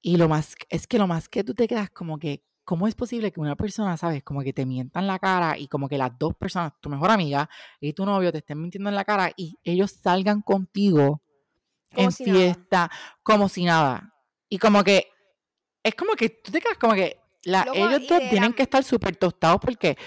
[0.00, 2.94] Y lo más, es que lo más que tú te quedas como que, ¿cómo es
[2.94, 6.18] posible que una persona, sabes, como que te mientan la cara y como que las
[6.18, 9.58] dos personas, tu mejor amiga y tu novio, te estén mintiendo en la cara y
[9.62, 11.20] ellos salgan contigo
[11.92, 12.38] Como en si nada.
[12.38, 12.90] fiesta
[13.22, 14.14] como si nada?
[14.48, 15.08] Y como que,
[15.82, 19.16] es como que tú te quedas como que la, ellos dos tienen que estar súper
[19.16, 19.98] tostados porque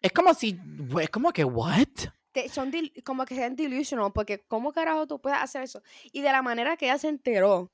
[0.00, 0.58] es como si,
[0.98, 1.88] es como que, ¿what?
[2.32, 5.82] Te- son dil- como que sean delusional, porque ¿cómo carajo tú puedes hacer eso?
[6.12, 7.70] Y de la manera que ella se enteró,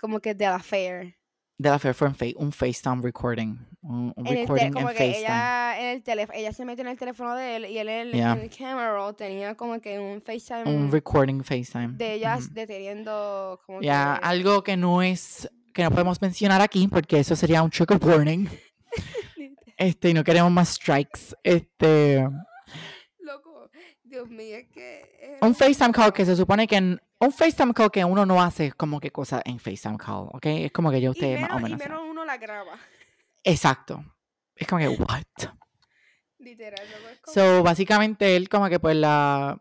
[0.00, 1.16] como que de la fair.
[1.58, 3.56] De la Fair fue en fa- un FaceTime recording.
[3.82, 5.18] Un, un En el te- recording como en que FaceTime.
[5.20, 8.00] ella, en el teléfono, ella se metió en el teléfono de él y él en
[8.08, 8.32] el, Yeah.
[8.32, 11.92] el camera roll tenía como que un FaceTime Un recording FaceTime.
[11.96, 12.54] de ellas Ujú.
[12.54, 14.26] deteniendo como Ya, que...
[14.26, 18.48] algo que no es, que no podemos mencionar aquí porque eso sería un trigger warning.
[19.76, 21.34] Este, y no queremos más strikes.
[21.42, 22.24] Este,
[24.12, 25.38] Dios mío, es que...
[25.40, 28.72] un FaceTime call que se supone que, en- un FaceTime call que uno no hace
[28.72, 30.44] como que cosas en FaceTime call, ¿ok?
[30.46, 31.88] Es como que yo Y ustedes más o menos, y menos.
[31.88, 32.78] menos uno la graba.
[33.42, 34.04] Exacto.
[34.54, 35.22] Es como que, what?
[36.38, 36.78] Literal,
[37.10, 37.34] es como...
[37.34, 39.58] So, básicamente él como que pues la,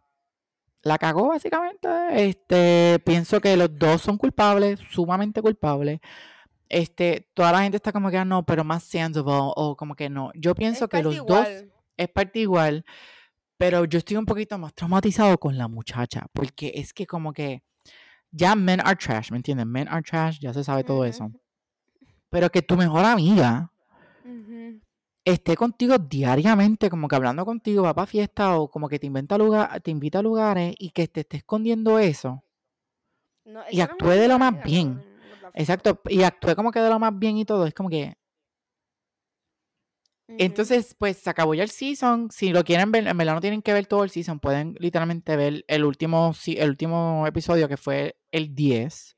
[0.82, 1.88] la cagó básicamente.
[2.12, 6.02] Este, pienso que los dos son culpables, sumamente culpables.
[6.68, 10.10] Este, toda la gente está como que, ah, no, pero más Sandoval, o como que
[10.10, 10.32] no.
[10.36, 11.74] Yo pienso es que los casi dos igual.
[11.98, 12.86] es parte igual,
[13.62, 17.62] pero yo estoy un poquito más traumatizado con la muchacha, porque es que como que
[18.32, 19.68] ya men are trash, ¿me entiendes?
[19.68, 21.32] Men are trash, ya se sabe todo eso.
[22.32, 23.72] Pero que tu mejor amiga
[25.24, 29.38] esté contigo diariamente, como que hablando contigo, va para fiesta o como que te inventa
[29.38, 32.44] lugar, te invita a lugares y que te esté escondiendo eso.
[33.46, 35.04] No, Y esa no es actúe de lo más bien.
[35.54, 38.16] Exacto, y actúe como que de lo más bien y todo, es como que
[40.38, 42.30] Entonces, pues se acabó ya el season.
[42.32, 44.40] Si lo quieren ver, en verdad no tienen que ver todo el season.
[44.40, 49.18] Pueden literalmente ver el último, el último episodio que fue el 10.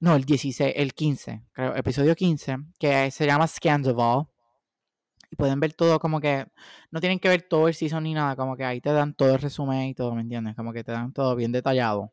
[0.00, 4.26] No, el 16, el 15, creo, episodio 15, que se llama Scandival.
[5.30, 6.46] Y pueden ver todo como que
[6.90, 9.34] no tienen que ver todo el season ni nada, como que ahí te dan todo
[9.34, 10.54] el resumen y todo, ¿me entiendes?
[10.54, 12.12] Como que te dan todo bien detallado.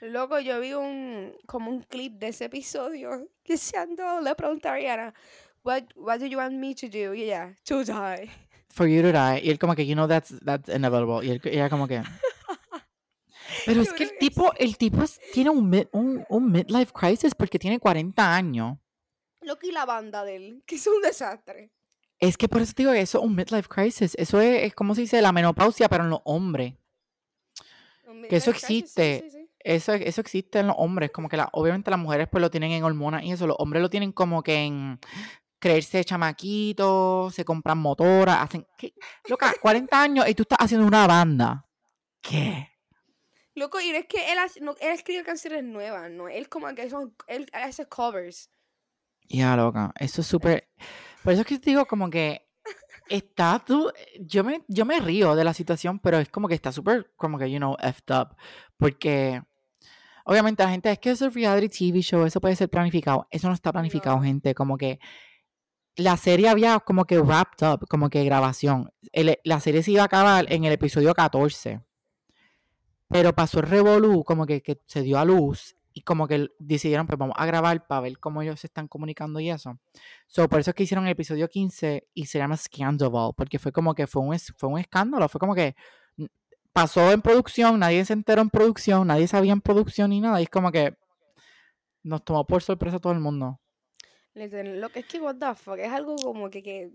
[0.00, 4.68] Loco, yo vi un como un clip de ese episodio que se andó, le pregunté
[4.68, 5.14] a Ariana,
[5.66, 7.12] what, what do you want me to do?
[7.14, 8.30] Y ella, to die.
[8.70, 9.40] For you to die.
[9.42, 11.24] Y él como que, you know, that's, that's inevitable.
[11.26, 12.02] Y él, ella como que...
[13.64, 16.92] Pero es que el que tipo, el tipo es- tiene un, mid- un, un midlife
[16.92, 18.78] crisis porque tiene 40 años.
[19.42, 21.70] Loco, y la banda de él, que es un desastre.
[22.18, 24.14] Es que por eso te digo que eso es un midlife crisis.
[24.18, 26.74] Eso es, es como se dice la menopausia, pero en los hombres.
[28.28, 29.20] Que eso midlife crisis, sí, existe.
[29.24, 29.50] sí, sí.
[29.60, 31.10] Eso, eso existe en los hombres.
[31.10, 33.46] Como que la, obviamente las mujeres pues lo tienen en hormonas y eso.
[33.46, 34.98] Los hombres lo tienen como que en
[35.66, 38.66] creerse chamaquitos, se compran motoras, hacen...
[38.78, 38.94] ¿qué?
[39.28, 41.66] Loca, 40 años y tú estás haciendo una banda.
[42.20, 42.68] ¿Qué?
[43.54, 46.28] Loco, y es que él, hace- no, él escribe canciones nuevas, ¿no?
[46.28, 48.50] Él como que son, él hace covers.
[49.28, 49.92] Ya, loca.
[49.98, 50.68] Eso es súper.
[51.24, 52.46] Por eso es que te digo, como que
[53.08, 53.90] está tú.
[54.20, 57.38] Yo me, yo me río de la situación, pero es como que está súper, como
[57.38, 58.36] que, you know, effed up.
[58.76, 59.42] Porque,
[60.24, 63.26] obviamente, la gente es que eso es reality TV show, eso puede ser planificado.
[63.30, 64.22] Eso no está planificado, No.
[64.22, 64.54] gente.
[64.54, 65.00] Como que
[65.96, 68.92] la serie había como que wrapped up, como que grabación.
[69.44, 71.80] La serie se iba a acabar en el episodio 14.
[73.08, 77.18] Pero pasó el revolú, como que, se dio a luz y como que decidieron, pues
[77.18, 79.78] vamos a grabar para ver cómo ellos se están comunicando y eso.
[80.26, 83.72] So, por eso es que hicieron el episodio 15 y se llama Scandal, porque fue
[83.72, 85.74] como que fue un, fue un escándalo, fue como que
[86.72, 90.44] pasó en producción, nadie se enteró en producción, nadie sabía en producción ni nada, y
[90.44, 90.94] es como que
[92.02, 93.58] nos tomó por sorpresa todo el mundo.
[94.36, 96.90] Lo que es que, what the fuck, es algo como que, que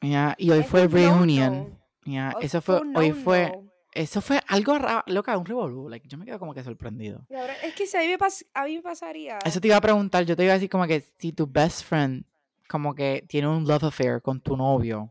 [0.00, 1.52] Ya, y hoy fue un reunion.
[1.52, 1.78] no-no.
[2.04, 3.72] Ya, Hoy eso fue, hoy fue, no-no.
[3.92, 7.26] eso fue algo raro, loca, un revolú, like, yo me quedo como que sorprendido.
[7.28, 9.38] Cabrón, es que si a mí me, pas- a mí me pasaría.
[9.44, 11.82] Eso te iba a preguntar, yo te iba a decir como que si tu best
[11.84, 12.24] friend
[12.68, 15.10] como que tiene un love affair con tu novio,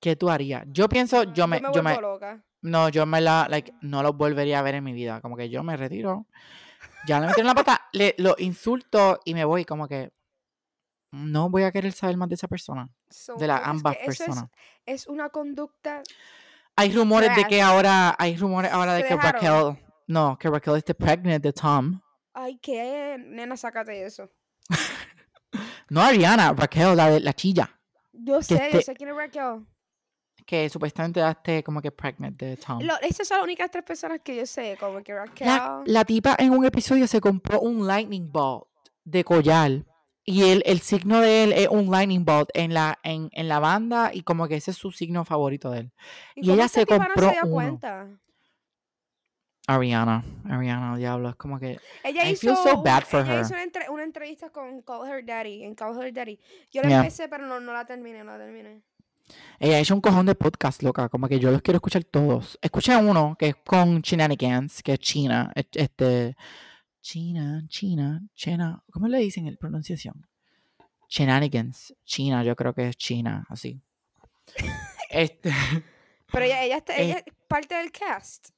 [0.00, 0.64] ¿qué tú harías?
[0.68, 2.42] Yo pienso, yo me, yo me, vuelvo loca.
[2.62, 5.48] no, yo me la, like, no lo volvería a ver en mi vida, como que
[5.50, 6.26] yo me retiro,
[7.06, 10.12] ya le metieron la pata, le, lo insulto y me voy, como que
[11.12, 14.02] no voy a querer saber más de esa persona, So, de las es ambas que
[14.02, 14.50] eso es- personas.
[14.86, 16.02] Es, una conducta.
[16.76, 19.32] Hay rumores de que ahora, hay rumores ahora de que dejaron.
[19.76, 22.00] Raquel, no, que Raquel esté pregnant de Tom.
[22.34, 24.28] Ay, qué nena, sácate eso.
[25.90, 27.68] No Ariana, Raquel, la de la chilla.
[28.12, 29.66] Yo sé, yo sé quién es Raquel.
[30.46, 32.80] que supuestamente daste como que pregnant de Tom.
[32.82, 35.46] Lo- esas son las únicas tres personas que yo sé, como que Raquel.
[35.46, 38.64] La, la tipa en un episodio se compró un lightning bolt
[39.04, 39.84] de collar.
[40.24, 43.58] Y el, el signo de él es un lightning bolt en la, en, en la
[43.58, 45.92] banda y como que ese es su signo favorito de él.
[46.36, 47.52] y cómo ella se compró no se dio uno.
[47.52, 48.08] cuenta?
[49.66, 51.78] Ariana, Ariana, diablo, es como que...
[52.02, 53.40] Ella I hizo, feel so bad for ella her.
[53.42, 56.38] hizo una, entre- una entrevista con Call Her Daddy, en Call Her Daddy.
[56.72, 56.98] Yo la Yeah.
[56.98, 58.82] empecé, pero no, no la terminé, no la terminé.
[59.60, 62.58] Ella ha hecho un cojón de podcast, loca, como que yo los quiero escuchar todos.
[62.60, 66.36] Escuché uno que es con Shenanigans, que es China, es- este...
[67.02, 70.26] China, China, China, ¿cómo le dicen en pronunciación?
[71.08, 73.82] Shenanigans, China, yo creo que es China, así.
[75.10, 75.52] Este,
[76.32, 77.04] Pero ella, ella, está, Eh.
[77.04, 78.48] ella es parte del cast.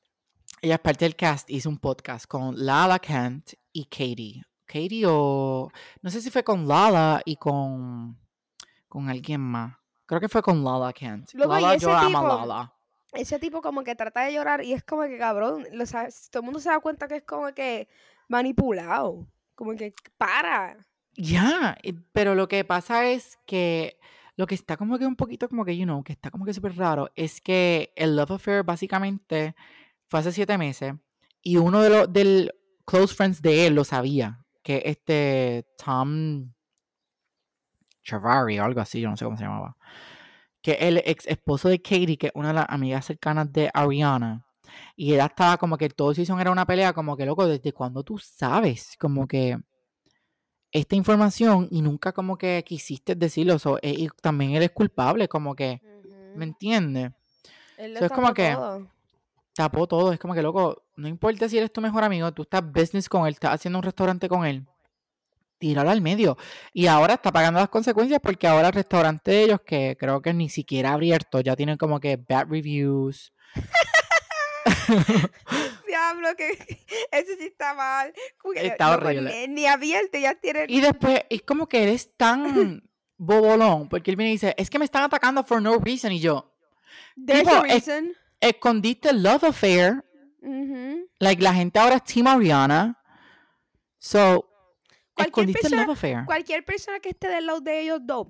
[0.62, 4.42] ella es parte del cast, hizo un podcast con Lala Kent y Katie.
[4.66, 5.68] Katie o...
[6.00, 8.16] No sé si fue con Lala y con...
[8.88, 9.74] Con alguien más.
[10.07, 11.30] Creo que fue con Lala Kent.
[11.35, 12.74] Luego, Lala, yo amo a tipo- Lala.
[13.14, 16.40] Ese tipo como que trata de llorar y es como que cabrón, lo sabes, todo
[16.40, 17.88] el mundo se da cuenta que es como que
[18.28, 19.26] manipulado.
[19.54, 20.76] Como que para.
[21.16, 21.76] Ya,
[22.12, 23.98] pero lo que pasa es que
[24.37, 26.54] lo que está como que un poquito como que, you know, que está como que
[26.54, 29.54] súper raro, es que el Love Affair básicamente
[30.08, 30.94] fue hace siete meses
[31.42, 32.52] y uno de los del
[32.84, 36.52] close friends de él lo sabía, que este Tom
[38.02, 39.76] Chavari o algo así, yo no sé cómo se llamaba,
[40.60, 44.43] que el ex esposo de Katie, que es una de las amigas cercanas de Ariana,
[44.96, 48.02] y ella estaba como que todo season era una pelea, como que loco, ¿desde cuando
[48.02, 48.96] tú sabes?
[48.98, 49.58] Como que
[50.72, 53.58] esta información y nunca como que quisiste decirlo.
[53.58, 55.80] so, eh, y también eres culpable, como que,
[56.34, 57.12] ¿me entiendes?
[57.76, 58.88] Él So, es como que- todo.
[59.54, 60.12] tapó todo.
[60.12, 63.26] Es como que, loco, no importa si eres tu mejor amigo, tú estás business con
[63.26, 64.66] él, estás haciendo un restaurante con él.
[65.58, 66.37] Tíralo al medio.
[66.72, 70.34] Y ahora está pagando las consecuencias porque ahora el restaurante de ellos, que creo que
[70.34, 73.32] ni siquiera ha abierto, ya tienen como que bad reviews.
[75.87, 76.51] Diablo, que
[77.12, 78.12] ese sí está mal.
[78.55, 79.47] Está no, horrible.
[79.49, 80.66] Ni, ni abierto, ya tiene.
[80.68, 82.83] Y después es como que eres tan
[83.16, 86.12] bobolón, porque él viene y dice, es que me están atacando for no reason.
[86.12, 86.53] Y yo,
[87.16, 88.12] There's tipo, a es- reason.
[88.40, 90.05] escondiste el love affair.
[90.42, 91.09] Ujú.
[91.18, 93.01] Like, la gente ahora es Team Ariana.
[93.99, 94.51] So,
[95.14, 96.25] Cualquier escondiste el persona- love affair.
[96.27, 98.27] Cualquier persona que esté del lado de ellos dos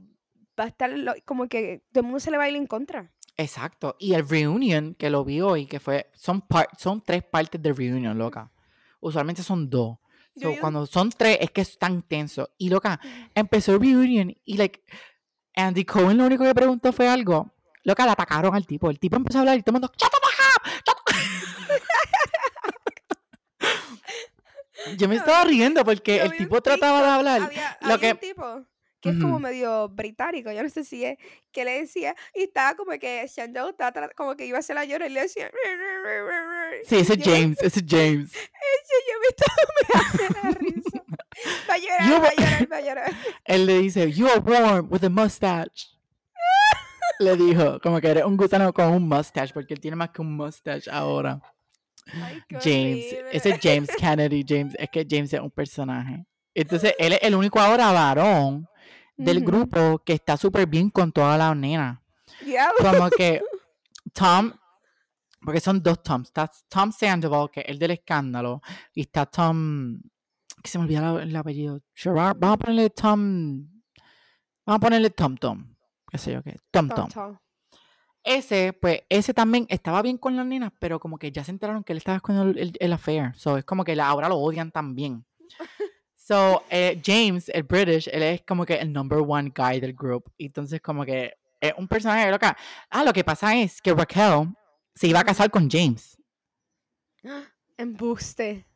[0.59, 2.67] va a estar lo- como que todo el mundo se le va a ir en
[2.67, 3.11] contra.
[3.37, 3.97] Exacto.
[3.99, 7.77] Y el reunion que lo vi hoy, que fue, son, par- son tres partes del
[7.77, 8.51] reunion, loca.
[9.01, 9.99] Usualmente son dos.
[10.37, 12.51] So, cuando son tres, es que es tan tenso.
[12.59, 13.01] Y loca,
[13.35, 14.83] empezó el reunion y like,
[15.55, 17.55] Andy Cohen lo único que preguntó fue algo.
[17.85, 18.90] Loca, le atacaron al tipo.
[18.90, 19.92] El tipo empezó a hablar y todo el mundo,
[24.99, 27.42] Yo me estaba riendo porque el tipo trataba de hablar.
[27.42, 28.66] Había, lo había que- un tipo
[29.05, 31.19] que es como medio británico, yo no sé si es,
[31.53, 34.87] que le decía, y estaba como que Shandell estaba como que iba a hacer la
[34.87, 35.51] llora y le decía.
[36.85, 38.33] Sí, ese James, ese es James.
[38.75, 41.05] Ese yo me estaba me risa.
[41.69, 43.12] Va a llorar, va a llorar, va a llorar.
[43.45, 45.90] Él le dice, you are born with a mustache.
[47.19, 50.23] Le dijo, como que eres un gusano con un mustache, porque él tiene más que
[50.23, 51.40] un mustache ahora.
[52.07, 53.29] Ay, James, horrible.
[53.33, 56.25] ese es James Kennedy, James, es que James es un personaje.
[56.55, 58.69] Entonces, él es el único ahora varón
[59.16, 61.98] del grupo que está súper bien con todas las nenas.
[62.81, 63.40] Como que
[64.12, 64.53] Tom,
[65.42, 68.61] porque son dos Toms, está Tom Sandoval, que es el del escándalo,
[68.94, 70.00] y está Tom,
[70.62, 73.68] que se me olvida la- el apellido, Gerard, vamos a ponerle Tom,
[74.66, 75.74] vamos a ponerle Tom Tom,
[76.11, 77.09] qué sé yo qué, Tom Tom.
[77.09, 77.38] Tom, Tom.
[78.27, 81.85] Ese, pues, ese también estaba bien con las nenas, pero como que ya se enteraron
[81.85, 83.35] que él estaba con el, el, el affair.
[83.37, 85.27] So, es como que la- ahora lo odian también.
[86.27, 90.33] So, eh, James, el British, él es como que el number one guy del group.
[90.39, 92.57] Y Entonces, como que es un personaje loca.
[92.89, 94.49] Ah, lo que pasa es que Raquel
[94.95, 96.17] se iba a casar con James.
[97.77, 98.67] Embuste.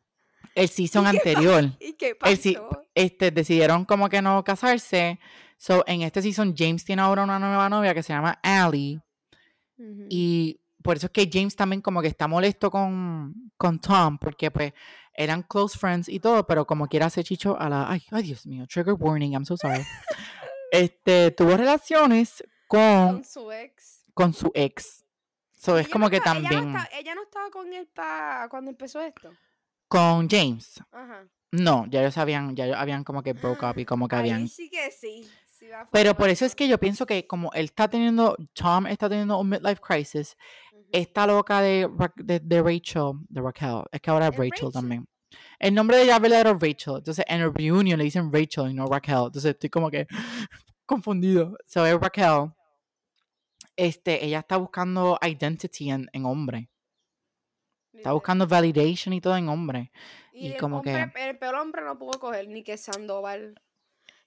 [0.53, 1.71] El season ¿Y qué anterior.
[1.79, 2.83] ¿Y qué pasó?
[2.93, 5.19] Este, decidieron como que no casarse.
[5.57, 9.01] So, en este season, James tiene ahora una nueva novia que se llama Allie.
[10.07, 14.51] Y por eso es que James también como que está molesto con, con Tom, porque
[14.51, 14.73] pues
[15.19, 17.91] eran close friends y todo, pero como quiera hacer chicho a la...
[17.91, 19.83] Ay, ay, Dios mío, trigger warning, I'm so sorry.
[20.71, 24.03] Este, tuvo relaciones con, Con su ex.
[24.13, 25.03] con su ex.
[25.51, 26.75] So, Y es ella como no que ella no también...
[26.93, 29.31] Ella no estaba con él pa cuando empezó esto.
[29.87, 30.79] Con James.
[30.91, 31.27] Ajá.
[31.51, 34.21] No, ya ellos habían, ya ellos habían como que broke up y como que Ahí
[34.29, 34.47] habían...
[34.47, 35.27] sí que sí.
[35.47, 38.37] sí va a Pero por eso es que yo pienso que como él está teniendo,
[38.53, 40.37] Tom está teniendo un midlife crisis.
[40.91, 44.71] Esta loca de, de, de Rachel, de Raquel, es que ahora es ¿Es Rachel, Rachel?
[44.71, 45.07] también.
[45.59, 48.73] El nombre de ella verdadero es Rachel, entonces en el reunion le dicen Rachel y
[48.73, 50.07] no Raquel, entonces estoy como que
[50.85, 51.55] confundido.
[51.65, 52.51] So es Raquel,
[53.75, 56.69] este, ella está buscando identity en, en hombre,
[57.93, 59.91] está buscando validation y todo en hombre.
[60.33, 63.55] Y, y el como que- hombre- El peor hombre no pudo coger ni que Sandoval.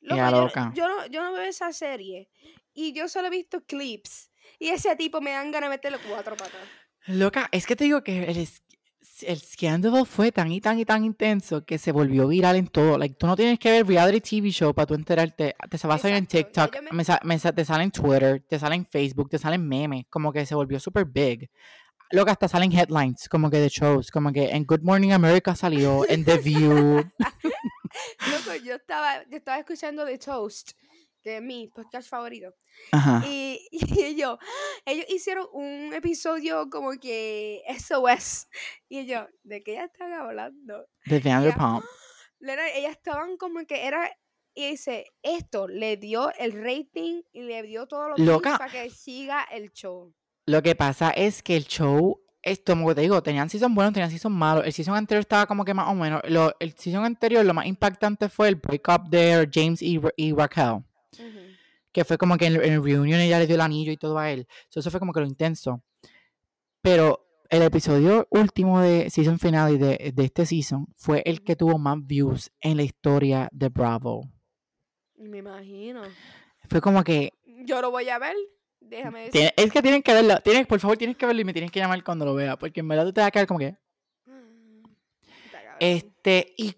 [0.01, 0.73] Loco, yo, loca.
[0.75, 2.29] yo no, yo no veo esa serie.
[2.75, 4.32] Y yo solo he visto clips.
[4.59, 6.61] Y ese tipo me dan ganas de meterle cuatro patas.
[7.07, 8.49] Loca, es que te digo que el,
[9.23, 12.97] el scandal fue tan y tan y tan intenso que se volvió viral en todo.
[12.99, 15.57] Like, tú no tienes que ver reality TV show para tú enterarte.
[15.69, 18.45] Te va a salir en TikTok, me- me sa- me sa- te sale en Twitter,
[18.49, 20.05] te sale en Facebook, te salen memes.
[20.09, 21.51] Como que se volvió super big.
[22.13, 24.11] Loca, hasta salen headlines, como que de shows.
[24.11, 26.97] Como que en Good Morning America salió, en The View.
[28.31, 30.73] Loco, yo estaba, yo estaba escuchando The Toast,
[31.23, 32.55] que es mi podcast favorito.
[32.91, 33.23] Ajá.
[33.27, 34.39] Y, y yo,
[34.85, 38.49] ellos hicieron un episodio como que SOS.
[38.89, 40.87] Y yo, ¿de qué ya están hablando?
[41.07, 41.85] De Vanderpump.
[42.41, 44.11] Lena, ellas estaban como que era.
[44.55, 48.59] Y dice, esto le dio el rating y le dio todo lo Loca.
[48.59, 50.13] para que siga el show.
[50.45, 54.11] Lo que pasa es que el show, esto, como te digo, tenían season buenos, tenían
[54.11, 54.67] season malos.
[54.67, 56.21] El season anterior estaba como que más o menos.
[56.29, 60.85] Lo- el season anterior, lo más impactante fue el breakup de James y, y Raquel.
[61.93, 64.47] Que fue como que en, en ella le dio el anillo y todo a él.
[64.69, 65.83] So, eso fue como que lo intenso.
[66.81, 71.79] Pero el episodio último de season final de, de este season fue el que tuvo
[71.79, 74.23] más views en la historia de Bravo.
[75.17, 76.03] Me imagino.
[76.69, 77.33] Fue como que.
[77.45, 78.35] Yo lo voy a ver.
[78.81, 79.53] Déjame decir.
[79.57, 80.41] es que tienen que verlo.
[80.43, 82.57] Tienes, por favor, tienes que verlo y me tienes que llamar cuando lo vea.
[82.59, 83.77] Porque en verdad tú te vas a quedar como que.
[84.25, 85.77] Cabrón.
[85.79, 86.75] Este, y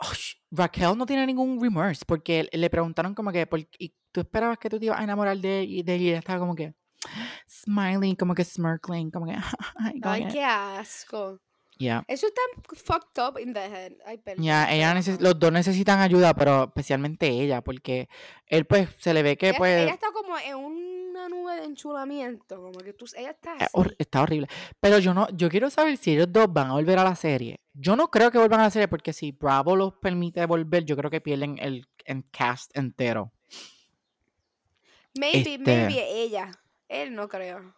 [0.00, 0.12] oh,
[0.50, 4.70] Raquel no tiene ningún remorse porque le preguntaron como que, por- ¿y tú esperabas que
[4.70, 6.00] tú te ibas a enamorar de, de él?
[6.02, 6.74] Y ella estaba como que,
[7.48, 9.36] smiling, como que smirkling, como que.
[10.02, 11.40] ay, qué asco.
[11.78, 12.04] Yeah.
[12.08, 12.40] Eso está
[12.74, 13.92] fucked up in the head.
[14.04, 14.44] Ay, perdón.
[14.44, 18.08] Ella los dos necesitan ayuda, pero especialmente ella, porque
[18.46, 21.64] él pues se le ve que ella, pues ella está como en una nube de
[21.64, 23.94] enchulamiento, como que tú, ella está eh, así.
[23.96, 24.48] está horrible.
[24.80, 27.60] Pero yo no, yo quiero saber si ellos dos van a volver a la serie.
[27.74, 30.96] Yo no creo que vuelvan a la serie porque si Bravo los permite volver, yo
[30.96, 33.30] creo que pierden el, el cast entero.
[35.14, 36.50] Maybe, este- maybe ella.
[36.88, 37.77] Él no creo.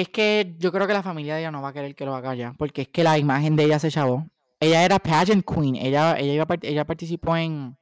[0.00, 2.16] Es que yo creo que la familia de ella no va a querer que lo
[2.16, 4.28] haga ya, porque es que la imagen de ella se chavó.
[4.58, 7.76] Ella era pageant queen, ella, ella, iba ella participó en,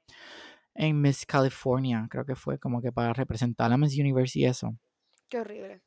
[0.74, 4.76] en Miss California, creo que fue como que para representar a Miss Universe y eso.
[5.30, 5.80] Qué horrible.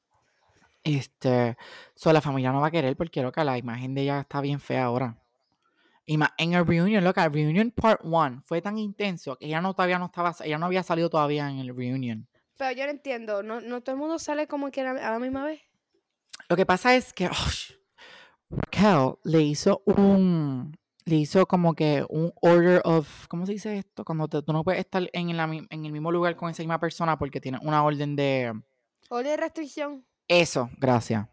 [0.84, 1.58] Este,
[1.94, 4.60] so, la familia no va a querer porque loca, la imagen de ella está bien
[4.60, 5.22] fea ahora.
[6.08, 9.62] Y más en el reunion, loca, el reunion part 1 fue tan intenso que ella
[9.62, 12.28] no todavía no estaba, ella no había salido todavía en el reunion.
[12.58, 15.46] Pero yo no entiendo, no, no todo el mundo sale como que a la misma
[15.46, 15.62] vez.
[16.50, 17.32] Lo que pasa es que oh,
[18.50, 24.06] Raquel le hizo un, le hizo como que un order of, ¿cómo se dice esto?
[24.06, 26.80] Cuando te- tú no puedes estar en, la en el mismo lugar con esa misma
[26.80, 28.54] persona porque tienes una orden de,
[29.10, 30.06] O de restricción.
[30.28, 31.28] Eso, gracias.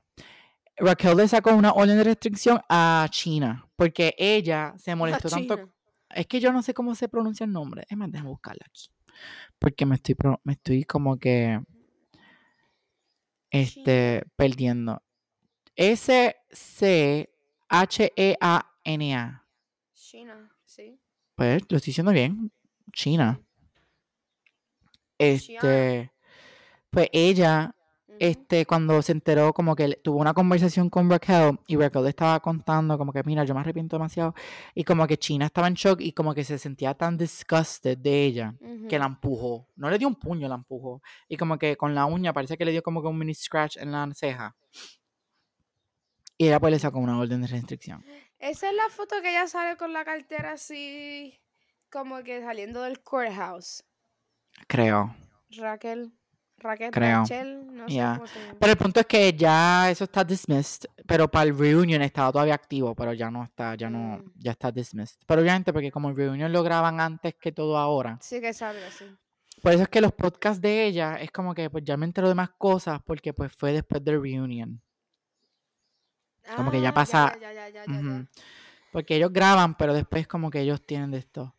[0.76, 5.68] Raquel le sacó una orden de restricción a China porque ella se molestó tanto.
[6.14, 7.84] Es que yo no sé cómo se pronuncia el nombre.
[7.88, 8.88] Es más, déjame buscarla aquí.
[9.58, 11.60] Porque me estoy, me estoy como que
[13.52, 15.02] este, perdiendo.
[15.76, 17.28] S-C-H-E-A-N-A.
[19.94, 20.98] China, sí.
[21.36, 22.50] Pues lo estoy diciendo bien.
[22.92, 23.40] China.
[25.18, 26.10] Este.
[26.90, 27.74] Pues ella
[28.12, 28.16] Ujú.
[28.20, 32.40] este, cuando se enteró, como que tuvo una conversación con Raquel y Raquel le estaba
[32.40, 34.34] contando, como que, mira, yo me arrepiento demasiado.
[34.74, 38.24] Y como que China estaba en shock y como que se sentía tan disgusted de
[38.24, 38.54] ella
[38.88, 39.68] que la empujó.
[39.76, 41.02] No le dio un puño, la empujó.
[41.28, 43.76] Y como que con la uña parece que le dio como que un mini scratch
[43.78, 44.54] en la ceja.
[46.36, 48.04] Y ella pues le sacó una orden de restricción.
[48.38, 51.40] Esa es la foto que ella sale con la cartera así,
[51.90, 53.84] como que saliendo del courthouse.
[54.66, 55.14] Creo.
[55.50, 56.12] Raquel,
[56.58, 57.18] Raquel, Creo.
[57.20, 58.14] Rachel, no sé Ya.
[58.14, 58.56] cómo se llama.
[58.60, 60.88] Pero el punto es que ya eso está dismissed.
[61.06, 64.32] Pero para el reunion estaba todavía activo, pero ya no está, ya no, Mm.
[64.36, 65.18] ya está dismissed.
[65.26, 68.16] Pero obviamente porque como el reunion lo graban antes que todo ahora.
[68.20, 69.04] Sí que sabe así.
[69.60, 72.28] Por eso es que los podcasts de ella es como que pues ya me entero
[72.28, 74.80] de más cosas porque pues fue después del reunion.
[76.56, 77.84] Como que ya Ah, pasa- Ya, ya, ya.
[78.92, 81.54] Porque ellos graban, pero después como que ellos tienen de esto.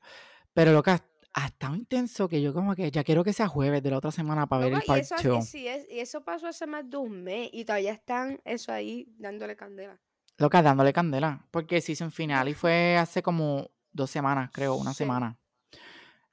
[0.53, 0.91] Pero lo que
[1.35, 4.11] ha estado intenso que yo como que ya quiero que sea jueves de la otra
[4.11, 5.43] semana para ver el y, part eso, 2.
[5.43, 8.71] y sí, es- y eso pasó hace más de un mes y todavía están eso
[8.71, 9.99] ahí dándole candela.
[10.37, 11.45] Loca, dándole candela.
[11.51, 14.99] Porque season finale fue hace como dos semanas, creo, una Sí.
[14.99, 15.37] semana.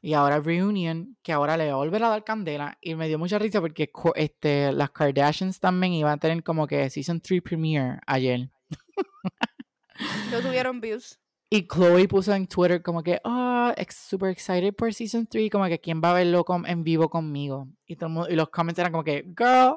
[0.02, 2.78] Y ahora Reunion, que ahora le va a volver a dar candela.
[2.80, 6.88] Y me dio mucha risa porque este, las Kardashians también iban a tener como que
[6.88, 8.48] Season 3 premiere ayer.
[10.30, 11.18] No tuvieron views.
[11.52, 15.80] Y Chloe puso en Twitter como que, oh, super excited por Season 3, como que
[15.80, 17.66] quién va a verlo con- en vivo conmigo.
[17.86, 19.76] Y, todo el mundo- y los comments eran como que, girl,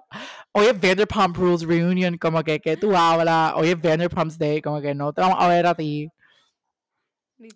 [0.52, 3.54] hoy es Vanderpump Rules Reunion, como que, ¿qué tú hablas?
[3.56, 6.10] Hoy es Vanderpump's Day, como que no te vamos a ver a ti.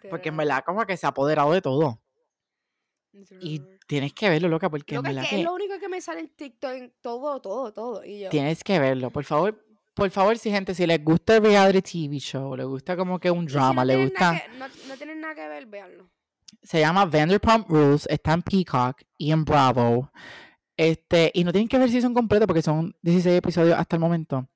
[0.09, 2.01] Porque en verdad como que se ha apoderado de todo.
[3.39, 5.79] Y tienes que verlo, loca, porque en Loca, es verdad que que es lo único
[5.79, 8.03] que me sale en TikTok, en todo, todo, todo.
[8.03, 9.11] Y yo, tienes que verlo.
[9.11, 9.63] Por favor,
[9.97, 13.29] por favor, si gente, si les gusta el reality TV show, les gusta como que
[13.31, 14.45] un si drama, no le tienen nada gusta...
[14.51, 16.09] que- no, no tienen nada que ver, véanlo.
[16.63, 20.11] se llama Vanderpump Rules, está en Peacock y en Bravo.
[20.77, 23.99] Este, y no tienen que ver si son completos porque son 16 episodios hasta el
[23.99, 24.47] momento.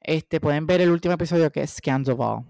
[0.00, 2.44] Este, pueden ver el último episodio que es Scandoval.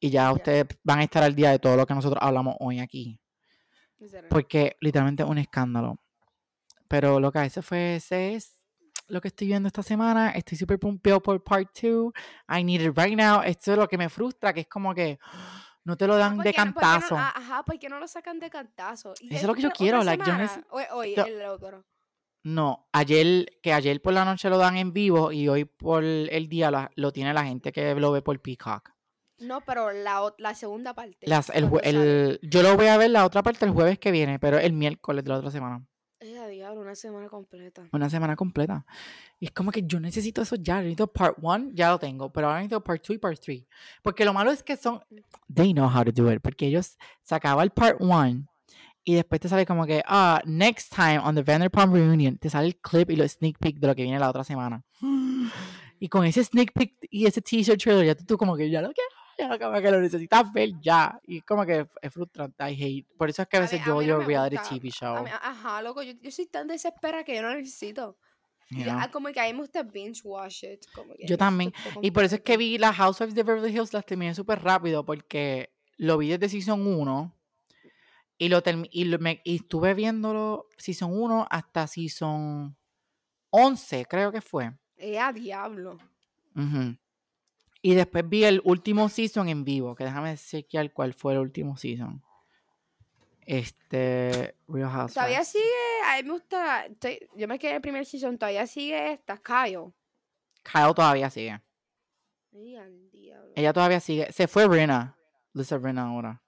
[0.00, 2.80] Y ya ustedes van a estar al día de todo lo que nosotros hablamos hoy
[2.80, 3.20] aquí.
[4.28, 6.00] Porque literalmente es un escándalo.
[6.88, 8.52] Pero lo que eso fue, ese es
[9.10, 10.30] lo que estoy viendo esta semana.
[10.30, 12.12] Estoy súper pumpeado por part 2.
[12.48, 13.42] I need it right now.
[13.42, 15.18] Esto es lo que me frustra, que es como que
[15.84, 17.16] no te lo dan ¿Por de no- por qué no- cantazo.
[17.16, 19.14] ah, ajá, ¿por qué no lo sacan de cantazo?
[19.20, 21.84] Y Eso es lo que yo quiero, like, yo neces- Hoy, yo- el otro.
[22.42, 26.48] No, ayer, que ayer por la noche lo dan en vivo y hoy por el
[26.48, 28.92] día la- lo tiene la gente que lo ve por Peacock.
[29.40, 31.18] No, pero la, la segunda parte.
[31.26, 34.38] Las- el, el- yo lo voy a ver la otra parte el jueves que viene,
[34.38, 35.86] pero el miércoles de la otra semana.
[36.72, 37.88] Una semana completa.
[37.92, 38.84] Una semana completa.
[39.38, 40.76] Y es como que yo necesito eso ya.
[40.76, 43.64] Necesito part 1, ya lo tengo, pero ahora necesito part 2 y part 3.
[44.02, 45.00] Porque lo malo es que son.
[45.52, 46.40] They know how to do it.
[46.40, 48.46] Porque ellos sacaban el part 1
[49.04, 52.66] y después te sale como que, ah, next time on the Vanderpump Reunion, te sale
[52.66, 54.84] el clip y los sneak peek de lo que viene la otra semana.
[56.02, 58.80] Y con ese sneak peek y ese teaser trailer, ya tú, tú como que ya
[58.80, 59.10] lo quiero,
[59.58, 61.20] como que lo necesitas ver ya.
[61.26, 63.06] Y como que es frustrante, I hate.
[63.16, 64.56] Por eso es que a veces a yo no odio me reality.
[64.78, 65.24] TV show.
[65.24, 68.16] mí- ajá, loco, yo, yo soy tan desesperada que yo no necesito.
[68.70, 69.10] you Ya, know.
[69.10, 70.84] como que a mí me gusta binge watch it.
[70.94, 71.72] Como que Yo también.
[72.02, 75.04] Y por eso es que vi las Housewives de Beverly Hills, las terminé súper rápido
[75.04, 77.34] porque lo vi desde Season 1
[78.38, 78.62] y, lo
[78.92, 82.76] y, lo- me- y estuve viéndolo Season 1 hasta Season
[83.50, 84.72] 11, creo que fue.
[84.96, 85.98] Eh, a diablo.
[86.54, 86.96] Ujú.
[87.82, 91.76] Y después vi el último season en vivo, que déjame chequear cuál fue el último
[91.76, 92.22] season.
[93.46, 95.14] Este, Real Housewives.
[95.14, 95.64] Todavía sigue,
[96.06, 99.38] a mí me gusta, estoy- yo me quedé en el primer season, todavía sigue esta,
[99.38, 99.92] Kyle.
[100.62, 101.60] Kyle todavía sigue.
[103.56, 104.30] Ella todavía sigue.
[104.32, 105.16] Se fue Rena.
[105.52, 106.42] Lisa Rena ahora.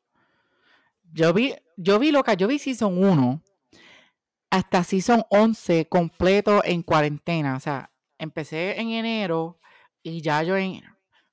[1.12, 3.42] Yo vi, yo vi loca, yo vi season 1
[4.50, 7.56] hasta season 11 completo en cuarentena.
[7.56, 9.58] O sea, empecé en enero
[10.02, 10.82] y ya yo en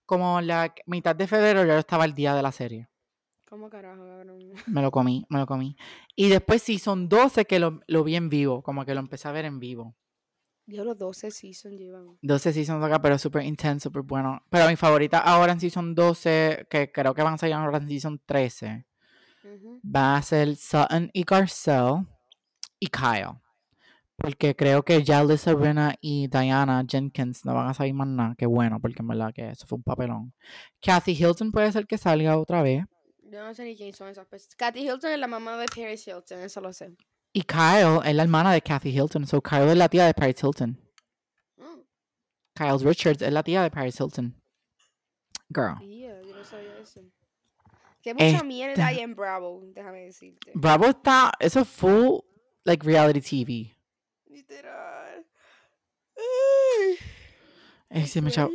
[0.09, 2.89] como la mitad de febrero ya yo estaba el día de la serie.
[3.47, 4.39] ¿Cómo carajo, cabrón?
[4.65, 5.77] Me lo comí, me lo comí.
[6.15, 9.31] Y después season 12 que lo, lo vi en vivo, como que lo empecé a
[9.31, 9.95] ver en vivo.
[10.65, 12.17] Diablo, 12 seasons llevan.
[12.23, 14.41] 12 seasons acá, pero súper intenso, súper bueno.
[14.49, 17.87] Pero mi favorita ahora en season 12, que creo que van a salir ahora en
[17.87, 18.87] season 13,
[19.43, 19.79] Ujú.
[19.83, 22.07] va a ser Sutton y Garcelle
[22.79, 23.39] y Kyle.
[24.19, 28.35] Porque creo que ya Lisa Rinna y Diana Jenkins no van a salir más nada.
[28.37, 30.33] Qué bueno, porque en verdad que eso fue un papelón.
[30.81, 32.83] Kathy Hilton puede ser que salga otra vez.
[33.23, 34.55] Yo no sé ni quién son esas personas.
[34.55, 36.91] Kathy Hilton es la mamá de Paris Hilton, eso lo sé.
[37.31, 39.25] Y Kyle es la hermana de Kathy Hilton.
[39.25, 40.77] So Kyle es la tía de Paris Hilton.
[41.57, 41.81] Mm,
[42.55, 44.35] Kyle Richards es la tía de Paris Hilton.
[45.53, 45.79] Girl.
[45.79, 47.01] yeah, yo no sabía eso.
[48.01, 50.51] Que mucha Esta- mierda hay en Bravo, déjame decirte.
[50.55, 52.19] Bravo está, eso es full,
[52.63, 53.75] like, reality TV.
[54.29, 55.25] Literal.
[57.89, 58.49] Ay, se me ¿en echó-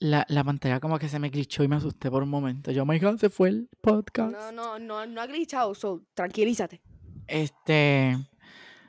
[0.00, 2.70] la, la pantalla como que se me glitchó y me asusté por un momento.
[2.70, 4.32] Yo, oh my god, se fue el podcast.
[4.32, 6.80] No, no, no, no ha glitchado, so tranquilízate.
[7.26, 8.16] Este,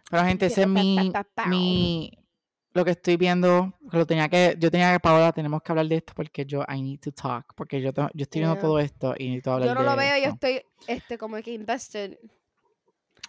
[0.09, 1.11] pero gente, ese es mi,
[1.47, 2.11] mi,
[2.73, 5.87] lo que estoy viendo, que lo tenía que, yo tenía que, Paola, tenemos que hablar
[5.87, 8.61] de esto porque yo, I need to talk, porque yo, yo estoy viendo Yeah.
[8.61, 10.47] todo esto y necesito hablar Yo no de lo veo, yo esto.
[10.47, 12.17] estoy este, como que invested.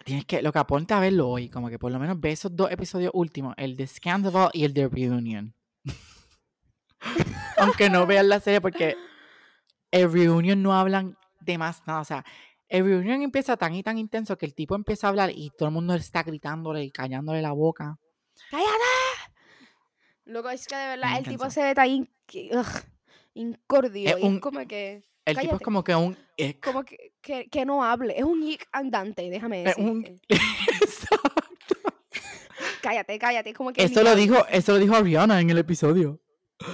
[0.05, 2.55] Tienes que, lo que aponte a verlo hoy, como que por lo menos ve esos
[2.55, 5.53] dos episodios últimos, el de Scandal y el de Reunion.
[7.57, 8.95] Aunque no vean la serie porque
[9.91, 12.25] el Reunion no hablan de más nada, o sea,
[12.69, 15.67] el Reunion empieza tan y tan intenso que el tipo empieza a hablar y todo
[15.69, 17.97] el mundo está gritándole y callándole la boca.
[18.49, 18.69] ¡Cállate!
[20.25, 22.07] Loco, es que de verdad el tipo se ve tan
[23.33, 24.17] incordio.
[24.17, 25.63] Es un- es como que, El tipo es Cállate.
[25.65, 26.63] como que un ick.
[26.63, 28.17] como que, que, que no hable.
[28.17, 29.89] Es un ick andante, déjame Es decirte.
[29.91, 30.05] un-
[30.81, 31.75] Exacto.
[32.81, 33.53] Cállate, cállate.
[33.53, 33.83] Como que.
[33.83, 36.19] Eso lo dijo, eso lo dijo Ariana en el episodio.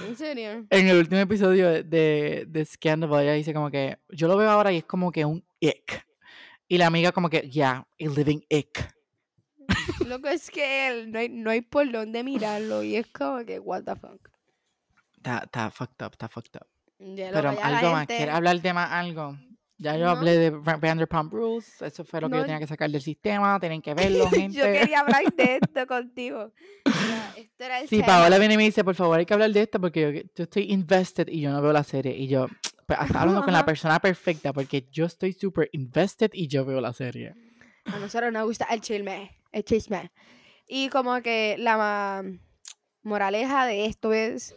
[0.06, 0.66] ¿En serio?
[0.70, 4.70] En el último episodio de, de, Scandal, ella dice como que yo lo veo ahora
[4.72, 6.06] y es como que un ick.
[6.68, 8.94] Y la amiga como que, yeah, a living ick.
[10.06, 12.82] Loco, es que él, no, hay, no hay por dónde mirarlo.
[12.82, 14.28] Y es como que, what the fuck.
[15.16, 16.66] Está fucked up, está fucked up.
[16.98, 19.38] Ya, Pero la algo más, gente- ¿quieres hablar de más algo?
[19.80, 20.10] Ya yo No.
[20.10, 22.46] hablé de Vanderpump Rules, eso fue lo que yo No.
[22.46, 24.58] tenía que sacar del sistema, tienen que verlo, gente.
[24.58, 26.52] Yo quería hablar de esto contigo.
[26.84, 28.06] Ya, este era el Si tema.
[28.08, 30.42] Paola viene y me dice, por favor, hay que hablar de esto porque yo, yo
[30.44, 32.16] estoy invested y yo no veo la serie.
[32.16, 32.48] Y yo,
[32.86, 36.80] pues, hasta hablando con la persona perfecta porque yo estoy súper invested y yo veo
[36.80, 37.34] la serie.
[37.84, 40.10] A nosotros nos gusta el chisme, el chisme.
[40.66, 42.24] Y como que la ma-
[43.02, 44.56] moraleja de esto es,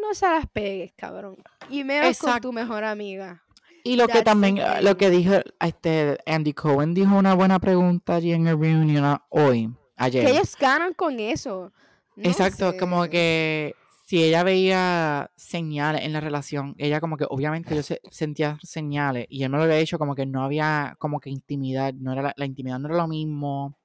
[0.00, 1.36] no se las pegues, cabrón.
[1.68, 2.48] Y menos con Exacto.
[2.48, 3.42] tu mejor amiga.
[3.82, 8.16] Y lo que That's también, lo que dijo este Andy Cohen, dijo una buena pregunta
[8.16, 10.24] allí en el reunion ah, hoy, ayer.
[10.26, 11.72] Que ellos ganan con eso.
[12.16, 13.10] No Exacto, como sé.
[13.10, 13.74] que
[14.04, 19.26] si ella veía señales en la relación, ella como que obviamente yo se- sentía señales
[19.30, 22.20] y él me lo había dicho como que no había como que intimidad, no era
[22.20, 23.78] la, la intimidad no era lo mismo.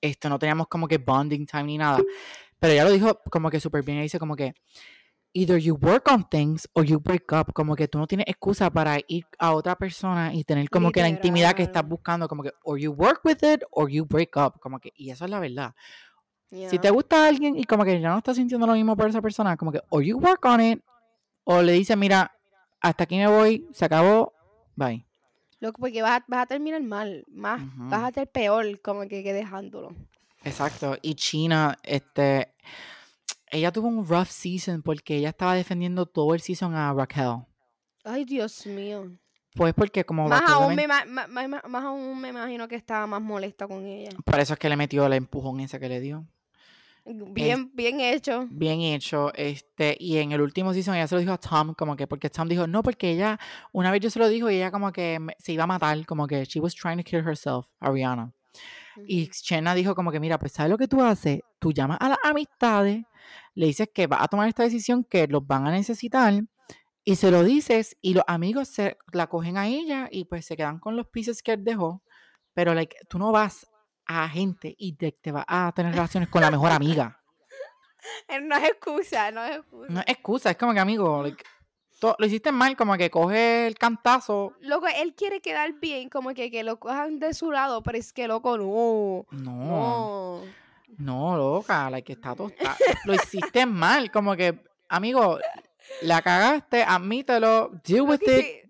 [0.00, 1.98] Esto no teníamos como que bonding time ni nada.
[2.58, 4.54] Pero ella lo dijo como que súper bien, ella dice como que
[5.32, 8.70] either you work on things or you break up, como que tú no tienes excusa
[8.70, 12.42] para ir a otra persona y tener como que la intimidad que estás buscando, como
[12.42, 15.30] que or you work with it or you break up, como que y eso es
[15.30, 15.74] la verdad.
[16.50, 19.20] Si te gusta alguien y como que ya no estás sintiendo lo mismo por esa
[19.20, 20.82] persona, como que o you work on it,
[21.44, 22.32] o le dices, mira,
[22.80, 24.32] hasta aquí me voy, se acabó,
[24.74, 25.04] bye.
[25.60, 27.24] Loco, porque vas a, vas a terminar mal.
[27.28, 29.94] Más, vas a ser peor como que, que dejándolo.
[30.48, 30.96] Exacto.
[31.02, 32.54] Y China, este,
[33.50, 37.36] ella tuvo un rough season porque ella estaba defendiendo todo el season a Raquel.
[38.04, 39.10] Ay, Dios mío.
[39.54, 42.76] Pues porque como Más Raquel aún, me, ma- ma- ma- más aún me imagino que
[42.76, 44.10] estaba más molesta con ella.
[44.24, 46.26] por eso es que le metió el empujón ese que le dio.
[47.04, 48.46] Bien, bien hecho.
[48.50, 51.96] Bien hecho, este, y en el último season ella se lo dijo a Tom, como
[51.96, 53.40] que, porque Tom dijo, no, porque ella,
[53.72, 56.26] una vez yo se lo dijo y ella como que se iba a matar, como
[56.26, 58.30] que she was trying to kill herself, Ariana.
[59.06, 61.40] Y Chena dijo como que, mira, pues ¿sabes lo que tú haces?
[61.58, 63.04] Tú llamas a las amistades,
[63.54, 66.34] le dices que vas a tomar esta decisión, que los van a necesitar,
[67.04, 70.56] y se lo dices, y los amigos se la cogen a ella y pues se
[70.56, 72.02] quedan con los pieces que él dejó.
[72.52, 73.66] Pero like, tú no vas
[74.06, 77.14] a gente y te, te vas a tener relaciones con la mejor amiga.
[78.42, 79.92] No es excusa, no es excusa.
[79.92, 81.44] No es excusa, es como que, amigo, like,
[81.98, 84.52] to- lo hiciste mal, como que coge el cantazo.
[84.60, 88.12] Loco, él quiere quedar bien, como que, que lo cojan de su lado, pero es
[88.12, 89.26] que loco, no.
[89.30, 90.42] No, No.
[90.98, 92.76] no, loca, la que está tostada.
[93.04, 95.38] Lo hiciste mal, como que, amigo,
[96.02, 98.28] la cagaste, admítelo, deal with it.
[98.44, 98.62] si-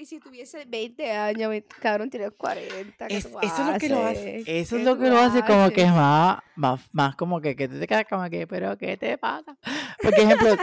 [0.00, 3.08] Y si tuviese 20 años, cabrón, tienes 40.
[3.08, 4.42] ¿qué Es- eso es lo que lo hace, haces?
[4.46, 5.92] eso es ¿Qué lo que lo hace como que haces?
[5.96, 9.56] más, más, más como que, que tú te quedas como que, pero ¿qué te pasa?
[10.00, 10.56] Porque ejemplo,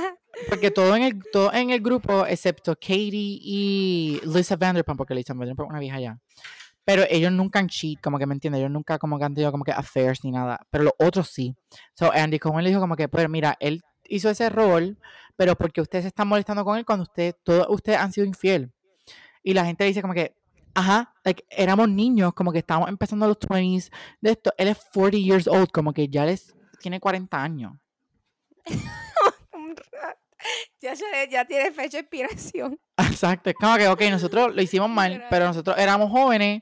[0.49, 5.33] porque todo en el, todo en el grupo, excepto Katie y Lisa Vanderpump, porque Lisa
[5.33, 6.19] Vanderpump es una vieja ya.
[6.83, 9.51] Pero ellos nunca han cheat, como que me entiendes, ellos nunca como que han tenido
[9.51, 11.55] como que affairs ni nada, pero los otros sí.
[11.95, 14.99] So Andy Cohen le dijo como que, pues mira, él hizo ese rol,
[15.35, 18.71] pero porque ustedes se están molestando con él cuando ustedes, todos ustedes han sido infiel.
[19.41, 20.35] Y la gente dice como que,
[20.75, 24.53] ajá, like, éramos niños, como que estábamos empezando los 20s de esto.
[24.57, 27.73] Él es 40 years old, como que ya les tiene 40 años.
[30.81, 30.93] ya,
[31.29, 32.79] ya tiene fecha de expiración.
[32.97, 36.61] Exacto, es como que, ok, nosotros lo hicimos mal, pero nosotros éramos jóvenes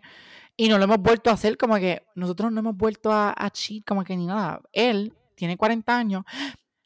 [0.55, 3.49] y no lo hemos vuelto a hacer, como que nosotros no hemos vuelto a, a
[3.49, 4.61] cheat, como que ni nada.
[4.71, 6.23] Él tiene 40 años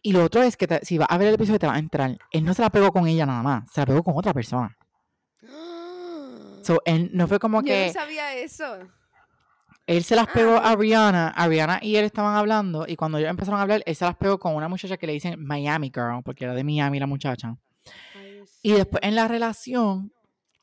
[0.02, 1.80] y lo otro es que te- si vas a ver el episodio te vas a
[1.80, 2.18] entrar.
[2.32, 4.76] Él no se la pegó con ella nada más, se la pegó con otra persona.
[6.64, 7.88] So, él no fue como Yo que...
[7.88, 8.80] no sabía eso.
[9.88, 10.72] Él se las pegó Ah.
[10.72, 13.96] a Rihanna, a Rihanna y él estaban hablando y cuando ellos empezaron a hablar, él
[13.96, 17.00] se las pegó con una muchacha que le dicen Miami Girl, porque era de Miami
[17.00, 17.58] la muchacha.
[18.62, 20.12] Y después en la relación,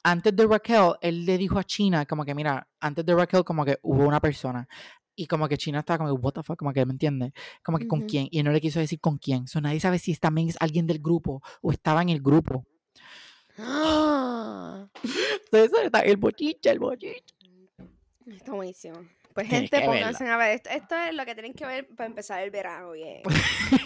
[0.03, 3.65] antes de Raquel, él le dijo a China como que, mira, antes de Raquel como
[3.65, 4.69] que hubo una persona.
[5.17, 7.33] Y como que China estaba como que, what the fuck, como que, ¿me entiendes?
[7.63, 8.27] Como que con quién.
[8.31, 9.47] Y él no le quiso decir con quién.
[9.47, 12.67] So nadie sabe si también es alguien del grupo o estaba en el grupo.
[15.53, 17.34] Entonces el bochiche, el bochiche.
[18.27, 18.99] Está buenísimo.
[19.35, 20.71] Pues Tienes gente, pónganse a ver esto.
[20.71, 23.23] Esto es lo que tienen que ver para empezar el verano bien.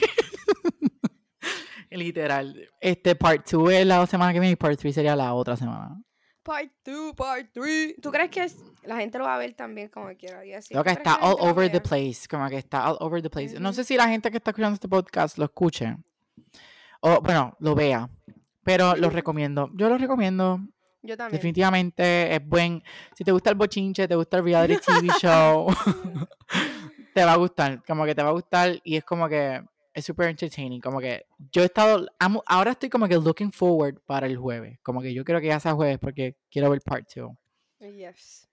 [1.90, 2.68] Literal.
[2.80, 6.00] Este part 2 es la semana que viene y part 3 sería la otra semana.
[6.42, 7.96] Part 2, part 3.
[8.00, 8.46] ¿Tú crees que
[8.82, 10.44] la gente lo va a ver también como quiera?
[10.44, 10.74] Y así?
[10.74, 12.28] Creo que ¿Tú crees está all over the place.
[12.28, 13.58] Como que está all over the place.
[13.58, 15.96] No sé si la gente que está escuchando este podcast lo escuche.
[17.00, 18.10] O, bueno, lo vea.
[18.64, 19.70] Pero lo recomiendo.
[19.74, 20.60] Yo lo recomiendo.
[21.02, 21.36] Yo también.
[21.38, 22.82] Definitivamente es buen.
[23.16, 25.66] Si te gusta el bochinche, te gusta el reality TV show,
[27.14, 27.82] te va a gustar.
[27.86, 29.62] Como que te va a gustar y es como que
[29.94, 30.80] es super entertaining.
[30.80, 32.06] Como que yo he estado.
[32.18, 34.78] amo- ahora estoy como que looking forward para el jueves.
[34.82, 37.30] Como que yo quiero que ya sea jueves porque quiero ver part 2.
[37.80, 38.48] Yes.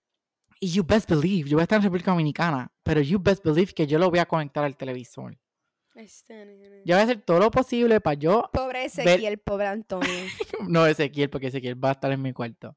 [0.60, 3.72] Y you best believe, yo voy a estar en República Dominicana, pero you best believe
[3.74, 5.36] que yo lo voy a conectar al televisor.
[5.96, 6.82] Este.
[6.84, 8.48] Yo voy a hacer todo lo posible para yo.
[8.52, 10.08] Pobre Ezequiel, pobre Antonio.
[10.68, 12.76] No, Ezequiel, porque Ezequiel va a estar en mi cuarto.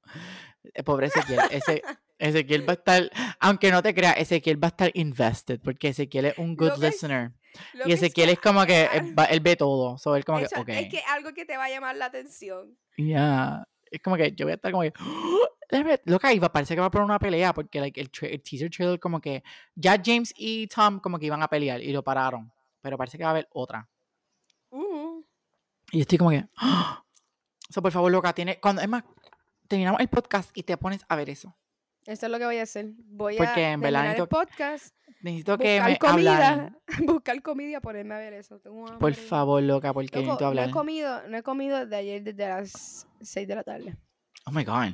[0.74, 1.40] Eh, Pobre Ezequiel.
[1.52, 1.82] Ese,
[2.20, 3.10] Ezequiel va a estar,
[3.40, 6.88] aunque no te creas, Ezequiel va a estar invested, porque Ezequiel es un good que
[6.88, 7.32] listener.
[7.86, 9.98] Y Ezequiel es como que él, va- él ve todo.
[9.98, 10.46] So, él como que.
[10.80, 12.78] Es que algo que te va a llamar la atención.
[12.98, 13.68] Ya.
[13.92, 14.94] Es como que yo voy a estar como que.
[15.72, 16.02] déjame ver".
[16.06, 18.70] Loca, iba, parece que va a poner una pelea porque like, el, tra- el teaser
[18.70, 19.44] trailer, como que.
[19.76, 22.52] Ya James y Tom, como que iban a pelear y lo pararon.
[22.82, 23.88] Pero parece que va a haber otra.
[24.72, 25.22] Uh,
[25.92, 26.46] Y yo estoy como que.
[27.70, 28.60] So, por favor, loca, tiene.
[28.60, 29.04] Cuando, es más,
[29.68, 31.56] terminamos el podcast y te pones a ver eso.
[32.06, 32.88] eso es lo que voy a hacer.
[32.98, 36.80] Voy Porque a en verdad terminar el necesito- podcast, Necesito que buscar me comida, hablar.
[37.06, 38.60] buscar comida, ponerme a ver eso.
[38.60, 40.70] Tengo Por favor, loca, porque Loco, necesito no hablar.
[40.70, 43.98] he comido, no he comido de ayer desde las 6 de la tarde.
[44.46, 44.94] Oh my god.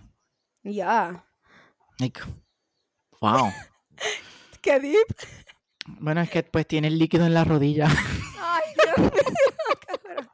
[0.64, 1.24] Ya.
[2.00, 2.20] Like,
[3.22, 3.52] wow.
[4.62, 5.08] Qué deep.
[5.86, 7.88] Bueno, es que pues tiene el líquido en la rodilla.
[8.40, 9.12] Ay, Dios mío,
[9.88, 10.30] cabrón.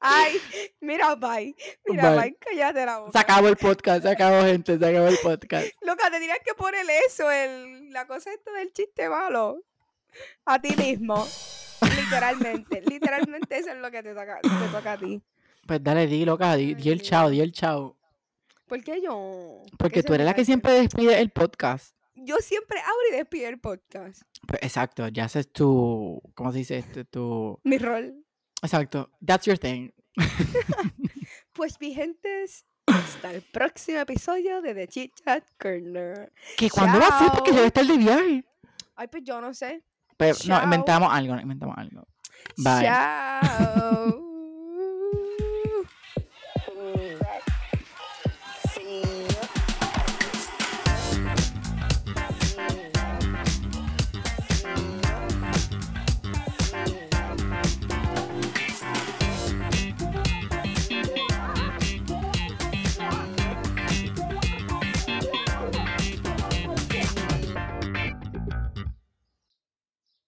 [0.00, 0.40] Ay,
[0.80, 1.54] mira, bye.
[1.86, 2.20] Mira, Bye.
[2.20, 3.12] bye, cállate la boca.
[3.12, 5.68] Se acabó el podcast, se acabó, gente, se acabó el podcast.
[5.80, 9.62] Loca, te tenías que poner eso, el, la cosa esta del chiste malo.
[10.44, 11.26] A ti mismo.
[11.80, 12.82] Literalmente.
[12.86, 15.22] Literalmente eso es lo que te toca, te toca a ti.
[15.66, 17.96] Pues dale, di, loca, di, di el chao, di el chao.
[18.66, 19.62] ¿Por qué yo?
[19.78, 21.96] Porque tú eres la que siempre despide el podcast.
[22.14, 24.22] Yo siempre abro y despido el podcast.
[24.46, 26.78] Pues exacto, ya haces tu, ¿cómo se dice?
[26.78, 28.24] Este, tu, Mi rol.
[28.62, 29.90] exacto, that's your thing.
[31.54, 36.32] Pues, mi gentes, hasta el próximo episodio de The Chit Chat Corner.
[36.56, 37.30] ¿Que cuándo va a ser?
[37.30, 38.44] Porque yo voy a estar de viaje.
[38.96, 39.84] Ay, pues yo no sé.
[40.16, 42.08] Pero no, inventamos algo, inventamos algo.
[42.56, 42.82] Bye.
[42.82, 44.01] Chao.